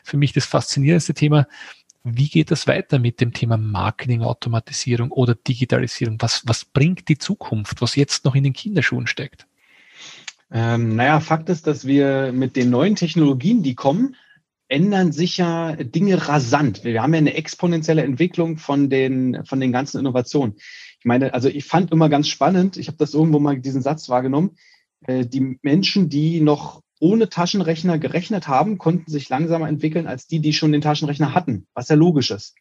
[0.05, 1.47] für mich das faszinierendste Thema.
[2.17, 6.17] Wie geht das weiter mit dem Thema Marketing, Automatisierung oder Digitalisierung?
[6.21, 9.47] Was, was bringt die Zukunft, was jetzt noch in den Kinderschuhen steckt?
[10.51, 14.17] Ähm, naja, Fakt ist, dass wir mit den neuen Technologien, die kommen,
[14.69, 16.85] ändern sich ja Dinge rasant.
[16.85, 20.57] Wir haben ja eine exponentielle Entwicklung von den, von den ganzen Innovationen.
[20.99, 24.09] Ich meine, also ich fand immer ganz spannend, ich habe das irgendwo mal diesen Satz
[24.09, 24.57] wahrgenommen,
[25.07, 30.41] äh, die Menschen, die noch ohne Taschenrechner gerechnet haben, konnten sich langsamer entwickeln als die,
[30.41, 32.55] die schon den Taschenrechner hatten, was ja logisch ist.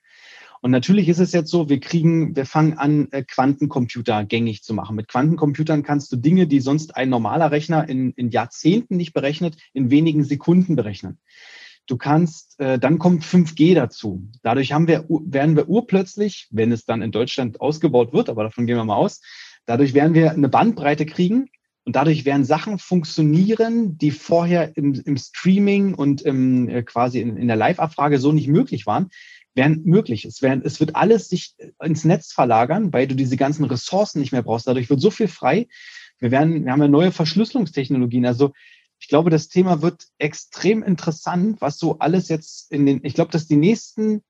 [0.61, 4.73] Und natürlich ist es jetzt so, wir kriegen, wir fangen an, äh, Quantencomputer gängig zu
[4.73, 4.95] machen.
[4.95, 9.57] Mit Quantencomputern kannst du Dinge, die sonst ein normaler Rechner in, in Jahrzehnten nicht berechnet,
[9.73, 11.19] in wenigen Sekunden berechnen.
[11.85, 14.27] Du kannst, äh, dann kommt 5G dazu.
[14.41, 18.65] Dadurch haben wir, werden wir urplötzlich, wenn es dann in Deutschland ausgebaut wird, aber davon
[18.65, 19.21] gehen wir mal aus,
[19.65, 21.49] dadurch werden wir eine Bandbreite kriegen,
[21.87, 27.37] und dadurch werden Sachen funktionieren, die vorher im, im Streaming und im, äh, quasi in,
[27.37, 29.09] in der Live-Abfrage so nicht möglich waren
[29.55, 30.25] werden möglich.
[30.25, 34.33] Es, werden, es wird alles sich ins Netz verlagern, weil du diese ganzen Ressourcen nicht
[34.33, 34.67] mehr brauchst.
[34.67, 35.67] Dadurch wird so viel frei.
[36.19, 38.25] Wir werden, wir haben ja neue Verschlüsselungstechnologien.
[38.25, 38.51] Also
[38.99, 43.31] ich glaube, das Thema wird extrem interessant, was so alles jetzt in den, ich glaube,
[43.31, 44.21] dass die nächsten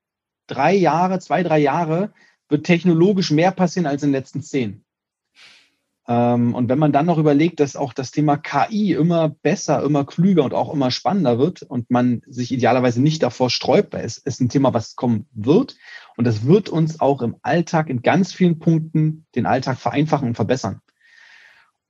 [0.46, 2.14] drei Jahre, zwei, drei Jahre
[2.48, 4.84] wird technologisch mehr passieren als in den letzten zehn.
[6.08, 10.06] Ähm, und wenn man dann noch überlegt, dass auch das Thema KI immer besser, immer
[10.06, 14.16] klüger und auch immer spannender wird und man sich idealerweise nicht davor sträubt, weil es
[14.16, 15.76] ist ein Thema, was kommen wird.
[16.16, 20.34] Und das wird uns auch im Alltag in ganz vielen Punkten den Alltag vereinfachen und
[20.34, 20.80] verbessern.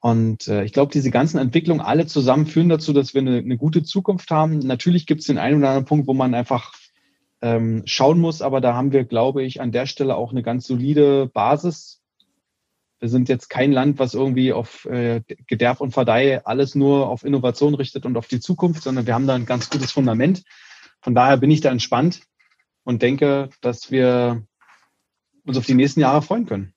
[0.01, 3.57] Und äh, ich glaube, diese ganzen Entwicklungen alle zusammen führen dazu, dass wir eine, eine
[3.57, 4.59] gute Zukunft haben.
[4.59, 6.73] Natürlich gibt es den einen oder anderen Punkt, wo man einfach
[7.41, 10.67] ähm, schauen muss, aber da haben wir, glaube ich, an der Stelle auch eine ganz
[10.67, 11.98] solide Basis
[13.01, 17.25] wir sind jetzt kein Land, was irgendwie auf äh, Gederb und Verdeih alles nur auf
[17.25, 20.43] Innovation richtet und auf die Zukunft, sondern wir haben da ein ganz gutes Fundament.
[21.01, 22.23] Von daher bin ich da entspannt
[22.85, 24.43] und denke, dass wir
[25.45, 26.75] uns auf die nächsten Jahre freuen können.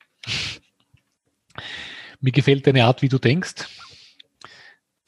[2.19, 3.67] Mir gefällt deine Art, wie du denkst.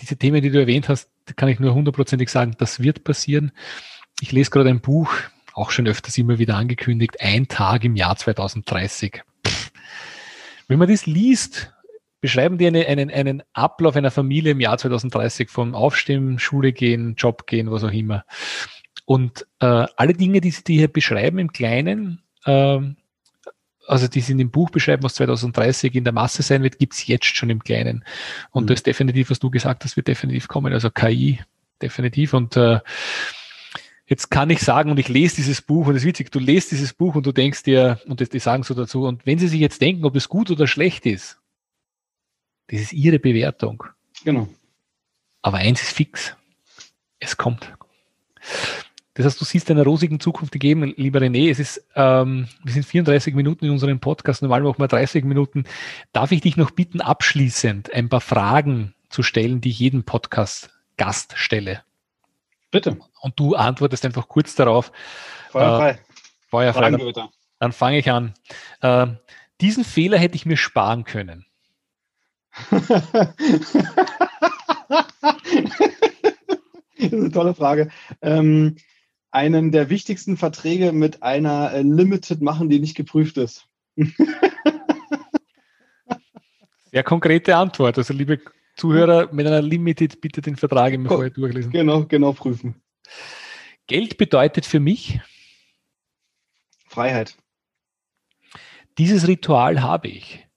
[0.01, 3.51] Diese Themen, die du erwähnt hast, kann ich nur hundertprozentig sagen, das wird passieren.
[4.19, 5.13] Ich lese gerade ein Buch,
[5.53, 9.23] auch schon öfters immer wieder angekündigt, ein Tag im Jahr 2030.
[10.67, 11.73] Wenn man das liest,
[12.21, 17.15] beschreiben die eine, einen, einen Ablauf einer Familie im Jahr 2030 vom Aufstehen, Schule gehen,
[17.15, 18.25] Job gehen, was auch immer.
[19.05, 22.79] Und äh, alle Dinge, die sie hier beschreiben im Kleinen, äh,
[23.87, 27.05] also die sie in dem Buch beschreiben, was 2030 in der Masse sein wird, gibt's
[27.07, 28.05] jetzt schon im Kleinen.
[28.51, 28.67] Und mhm.
[28.67, 30.71] das ist definitiv, was du gesagt hast, wird definitiv kommen.
[30.71, 31.39] Also KI
[31.81, 32.33] definitiv.
[32.33, 32.79] Und äh,
[34.13, 36.69] Jetzt kann ich sagen, und ich lese dieses Buch, und es ist witzig, du lest
[36.69, 39.47] dieses Buch und du denkst dir, und das, die sagen so dazu, und wenn sie
[39.47, 41.39] sich jetzt denken, ob es gut oder schlecht ist,
[42.67, 43.83] das ist ihre Bewertung.
[44.23, 44.47] Genau.
[45.41, 46.37] Aber eins ist fix.
[47.17, 47.73] Es kommt.
[49.15, 51.49] Das heißt, du siehst einer rosigen Zukunft gegeben, lieber René.
[51.49, 55.63] Es ist, ähm, wir sind 34 Minuten in unserem Podcast, normal machen wir 30 Minuten.
[56.11, 61.33] Darf ich dich noch bitten, abschließend ein paar Fragen zu stellen, die ich jedem Podcast-Gast
[61.35, 61.81] stelle?
[62.73, 62.97] Bitte.
[63.21, 64.91] Und du antwortest einfach kurz darauf.
[65.51, 65.91] Feuerfrei.
[65.91, 65.97] Äh,
[66.49, 66.89] Feuerfrei.
[66.89, 68.33] Dann, dann fange ich an.
[68.81, 69.07] Äh,
[69.61, 71.45] diesen Fehler hätte ich mir sparen können.
[72.71, 72.81] das
[76.97, 77.91] ist eine tolle Frage.
[78.23, 78.77] Ähm,
[79.29, 83.67] einen der wichtigsten Verträge mit einer äh, Limited machen, die nicht geprüft ist.
[86.91, 87.99] Sehr konkrete Antwort.
[87.99, 88.39] Also, liebe
[88.75, 91.71] Zuhörer mit einer Limited bitte den Vertrag im vorher durchlesen.
[91.71, 92.81] Genau, genau prüfen.
[93.87, 95.19] Geld bedeutet für mich
[96.87, 97.35] Freiheit.
[98.97, 100.47] Dieses Ritual habe ich.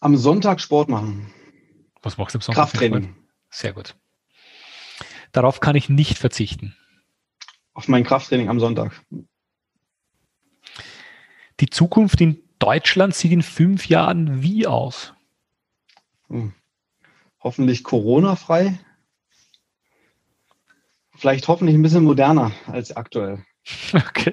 [0.00, 1.32] Am Sonntag Sport machen.
[2.02, 2.62] Was machst du am Sonntag?
[2.62, 3.14] Krafttraining.
[3.50, 3.94] Sehr gut.
[5.32, 6.74] Darauf kann ich nicht verzichten.
[7.74, 8.92] Auf mein Krafttraining am Sonntag.
[11.60, 15.12] Die Zukunft in Deutschland sieht in fünf Jahren wie aus?
[16.28, 16.52] Hm.
[17.40, 18.78] Hoffentlich Corona-frei.
[21.14, 23.44] Vielleicht hoffentlich ein bisschen moderner als aktuell.
[23.92, 24.32] Okay.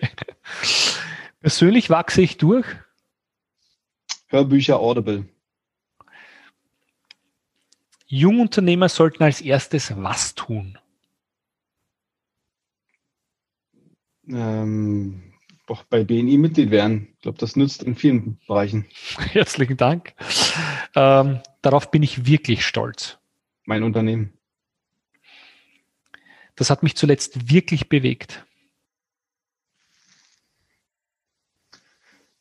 [1.40, 2.66] Persönlich wachse ich durch.
[4.28, 5.28] Hörbücher Audible.
[8.06, 10.78] Jungunternehmer sollten als erstes was tun?
[14.28, 15.33] Ähm,
[15.66, 17.10] doch bei BNI Mitglied werden.
[17.16, 18.86] Ich glaube, das nützt in vielen Bereichen.
[19.18, 20.14] Herzlichen Dank.
[20.96, 23.18] Ähm, darauf bin ich wirklich stolz.
[23.66, 24.34] Mein Unternehmen.
[26.56, 28.46] Das hat mich zuletzt wirklich bewegt.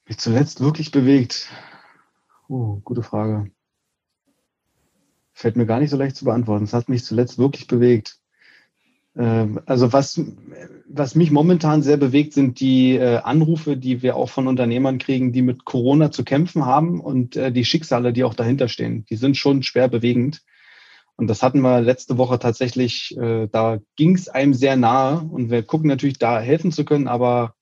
[0.07, 1.51] Mich zuletzt wirklich bewegt.
[2.49, 3.51] Oh, gute Frage.
[5.33, 6.65] Fällt mir gar nicht so leicht zu beantworten.
[6.65, 8.22] Es hat mich zuletzt wirklich bewegt.
[9.17, 10.21] Ähm, also was,
[10.89, 15.33] was mich momentan sehr bewegt, sind die äh, Anrufe, die wir auch von Unternehmern kriegen,
[15.33, 19.05] die mit Corona zu kämpfen haben und äh, die Schicksale, die auch dahinter stehen.
[19.07, 20.43] Die sind schon schwer bewegend.
[21.17, 25.51] Und das hatten wir letzte Woche tatsächlich, äh, da ging es einem sehr nahe und
[25.51, 27.55] wir gucken natürlich da helfen zu können, aber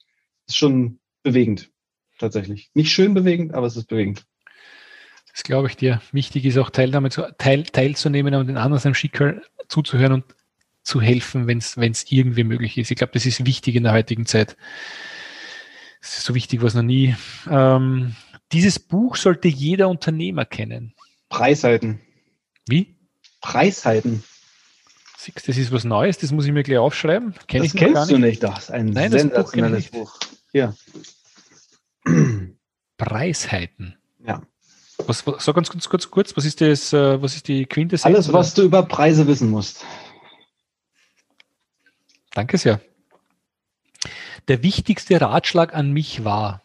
[0.47, 1.71] es ist schon bewegend,
[2.19, 2.71] tatsächlich.
[2.75, 4.25] Nicht schön bewegend, aber es ist bewegend.
[5.33, 6.01] Das glaube ich dir.
[6.13, 10.25] Wichtig ist auch Teilnahme zu, teil, teilzunehmen und den anderen seinem Schicksal zuzuhören und
[10.83, 12.91] zu helfen, wenn es irgendwie möglich ist.
[12.91, 14.57] Ich glaube, das ist wichtig in der heutigen Zeit.
[16.01, 17.15] So wichtig, was noch nie.
[17.49, 18.17] Ähm,
[18.53, 20.95] dieses Buch sollte jeder Unternehmer kennen.
[21.29, 22.01] Preishalten.
[22.67, 22.97] Wie?
[23.41, 24.25] Preishalten.
[25.19, 27.35] Siehst, das ist was Neues, das muss ich mir gleich aufschreiben.
[27.47, 30.19] Kenn das kennst du nicht, das ist ein Nein, sensationelles Buch.
[30.51, 30.75] Hier.
[32.97, 33.97] Preisheiten.
[34.27, 34.43] Ja.
[35.07, 38.15] Was, was, sag ganz kurz, kurz, kurz, was ist das, äh, was ist die Quintessenz?
[38.15, 39.85] Alles, was du über Preise wissen musst.
[42.31, 42.81] Danke sehr.
[44.49, 46.63] Der wichtigste Ratschlag an mich war.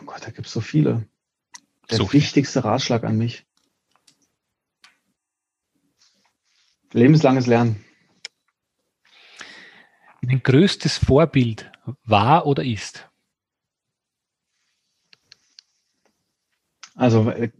[0.00, 1.08] Oh Gott, da gibt es so viele.
[1.90, 3.46] Der so wichtigste Ratschlag an mich.
[6.92, 7.84] Lebenslanges Lernen.
[10.22, 11.70] Mein größtes Vorbild
[12.04, 13.08] war oder ist?
[16.94, 17.52] Also äh,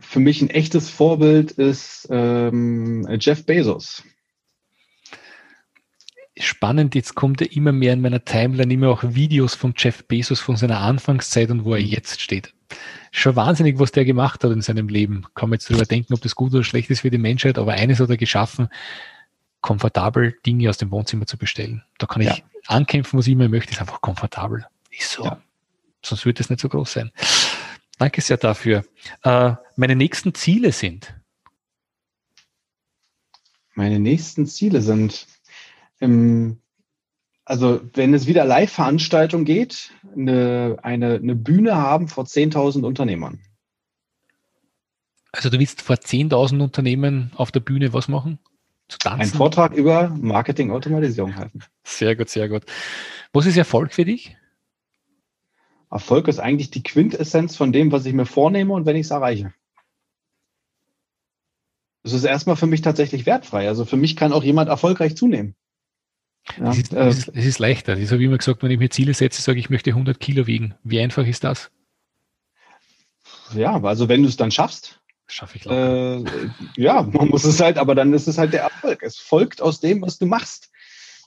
[0.00, 4.02] für mich ein echtes Vorbild ist ähm, Jeff Bezos.
[6.36, 10.38] Spannend, jetzt kommt er immer mehr in meiner Timeline, immer auch Videos von Jeff Bezos
[10.40, 12.54] von seiner Anfangszeit und wo er jetzt steht.
[13.10, 15.24] Schon wahnsinnig, was der gemacht hat in seinem Leben.
[15.34, 17.72] Kann man jetzt darüber denken, ob das gut oder schlecht ist für die Menschheit, aber
[17.72, 18.68] eines hat er geschaffen,
[19.60, 21.82] komfortabel Dinge aus dem Wohnzimmer zu bestellen.
[21.98, 22.36] Da kann ich ja.
[22.66, 24.64] ankämpfen, was ich immer möchte, ist einfach komfortabel.
[24.90, 25.24] Ist so.
[25.24, 25.40] Ja.
[26.04, 27.10] Sonst wird es nicht so groß sein.
[27.98, 28.84] Danke sehr dafür.
[29.22, 31.14] Äh, meine nächsten Ziele sind.
[33.74, 35.26] Meine nächsten Ziele sind,
[36.00, 36.60] ähm,
[37.44, 43.40] also wenn es wieder Live-Veranstaltung geht, eine, eine, eine Bühne haben vor 10.000 Unternehmern.
[45.32, 48.38] Also du willst vor 10.000 Unternehmen auf der Bühne was machen?
[49.04, 51.60] Ein Vortrag über Marketing-Automatisierung halten.
[51.84, 52.64] Sehr gut, sehr gut.
[53.32, 54.36] Was ist Erfolg für dich?
[55.90, 59.10] Erfolg ist eigentlich die Quintessenz von dem, was ich mir vornehme und wenn ich es
[59.10, 59.54] erreiche.
[62.02, 63.68] Das ist erstmal für mich tatsächlich wertfrei.
[63.68, 65.54] Also für mich kann auch jemand erfolgreich zunehmen.
[66.56, 67.96] Ja, es, ist, äh, es, ist, es, ist, leichter.
[67.96, 70.46] Das habe ich immer gesagt, wenn ich mir Ziele setze, sage ich, möchte 100 Kilo
[70.46, 70.74] wiegen.
[70.82, 71.70] Wie einfach ist das?
[73.54, 75.00] Ja, also wenn du es dann schaffst.
[75.26, 76.20] Schaffe ich locker.
[76.20, 76.24] Äh,
[76.76, 79.02] ja, man muss es halt, aber dann ist es halt der Erfolg.
[79.02, 80.70] Es folgt aus dem, was du machst.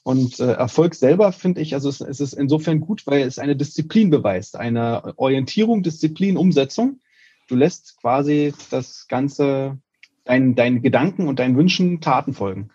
[0.03, 3.55] Und äh, Erfolg selber finde ich, also es, es, ist insofern gut, weil es eine
[3.55, 6.99] Disziplin beweist, eine Orientierung, Disziplin, Umsetzung.
[7.47, 9.77] Du lässt quasi das Ganze
[10.23, 12.69] deinen dein Gedanken und deinen Wünschen Taten folgen.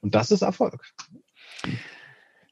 [0.00, 0.84] Und das ist Erfolg.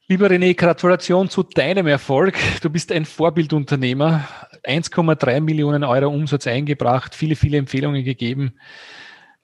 [0.09, 2.37] Lieber René, Gratulation zu deinem Erfolg.
[2.61, 4.27] Du bist ein Vorbildunternehmer.
[4.63, 8.53] 1,3 Millionen Euro Umsatz eingebracht, viele, viele Empfehlungen gegeben.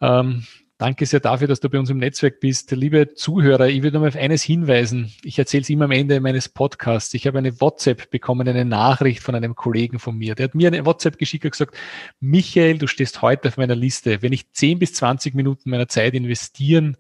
[0.02, 0.46] Ähm,
[0.84, 2.70] Danke sehr dafür, dass du bei uns im Netzwerk bist.
[2.72, 5.14] Liebe Zuhörer, ich würde noch auf eines hinweisen.
[5.24, 7.14] Ich erzähle es immer am Ende meines Podcasts.
[7.14, 10.36] Ich habe eine WhatsApp bekommen, eine Nachricht von einem Kollegen von mir.
[10.36, 11.78] Der hat mir eine WhatsApp geschickt und gesagt,
[12.20, 14.22] Michael, du stehst heute auf meiner Liste.
[14.22, 16.98] Wenn ich 10 bis 20 Minuten meiner Zeit investieren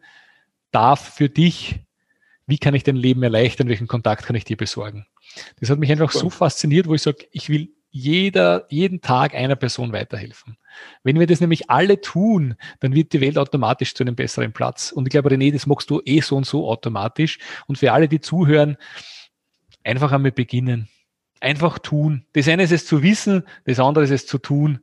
[0.71, 1.81] darf für dich,
[2.47, 3.67] wie kann ich dein Leben erleichtern?
[3.67, 5.07] Welchen Kontakt kann ich dir besorgen?
[5.59, 9.57] Das hat mich einfach so fasziniert, wo ich sage, ich will jeder, jeden Tag einer
[9.57, 10.55] Person weiterhelfen.
[11.03, 14.91] Wenn wir das nämlich alle tun, dann wird die Welt automatisch zu einem besseren Platz.
[14.91, 17.39] Und ich glaube, René, das magst du eh so und so automatisch.
[17.67, 18.77] Und für alle, die zuhören,
[19.83, 20.89] einfach einmal beginnen.
[21.39, 22.25] Einfach tun.
[22.33, 24.79] Das eine ist es zu wissen, das andere ist es zu tun.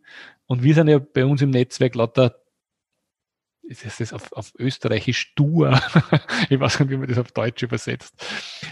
[0.47, 2.37] Und wir sind ja bei uns im Netzwerk lauter
[3.71, 5.81] ist das auf, auf Österreichisch Dur?
[6.51, 8.15] ich weiß nicht, wie man das auf Deutsch übersetzt.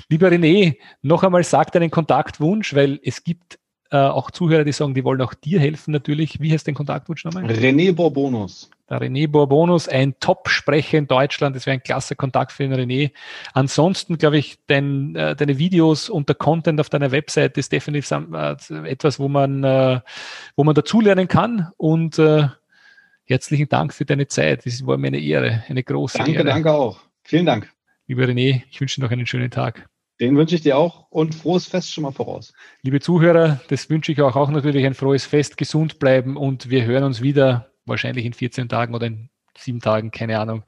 [0.09, 3.61] Lieber René, noch einmal sag deinen Kontaktwunsch, weil es gibt
[3.91, 6.41] äh, auch Zuhörer, die sagen, die wollen auch dir helfen natürlich.
[6.41, 7.45] Wie heißt dein Kontaktwunsch nochmal?
[7.47, 8.71] René Bourbonus.
[8.91, 11.57] Der René Bourbonus, ein Top-Sprecher in Deutschland.
[11.57, 13.13] Das wäre ein klasse Kontakt für den René.
[13.53, 18.11] Ansonsten, glaube ich, dein, äh, deine Videos und der Content auf deiner Website ist definitiv
[18.11, 20.01] äh, etwas, wo man, äh,
[20.57, 21.69] wo man dazulernen kann.
[21.77, 22.49] Und äh,
[23.25, 24.67] herzlichen Dank für deine Zeit.
[24.67, 26.45] Das war mir eine Ehre, eine große danke, Ehre.
[26.45, 27.01] Danke, danke auch.
[27.23, 27.71] Vielen Dank.
[28.07, 29.89] Lieber René, ich wünsche dir noch einen schönen Tag.
[30.21, 32.53] Den wünsche ich dir auch und frohes Fest schon mal voraus.
[32.83, 36.85] Liebe Zuhörer, das wünsche ich auch, auch natürlich ein frohes Fest, gesund bleiben und wir
[36.85, 40.65] hören uns wieder, wahrscheinlich in 14 Tagen oder in sieben Tagen, keine Ahnung.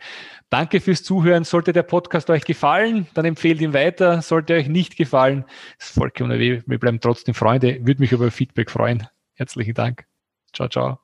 [0.50, 1.44] Danke fürs Zuhören.
[1.44, 4.22] Sollte der Podcast euch gefallen, dann empfehlt ihn weiter.
[4.22, 5.44] Sollte euch nicht gefallen,
[5.78, 6.62] ist vollkommen weh.
[6.66, 7.78] Wir bleiben trotzdem Freunde.
[7.86, 9.06] Würde mich über Feedback freuen.
[9.34, 10.06] Herzlichen Dank.
[10.52, 10.98] Ciao, ciao.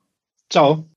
[0.49, 0.96] Ciao.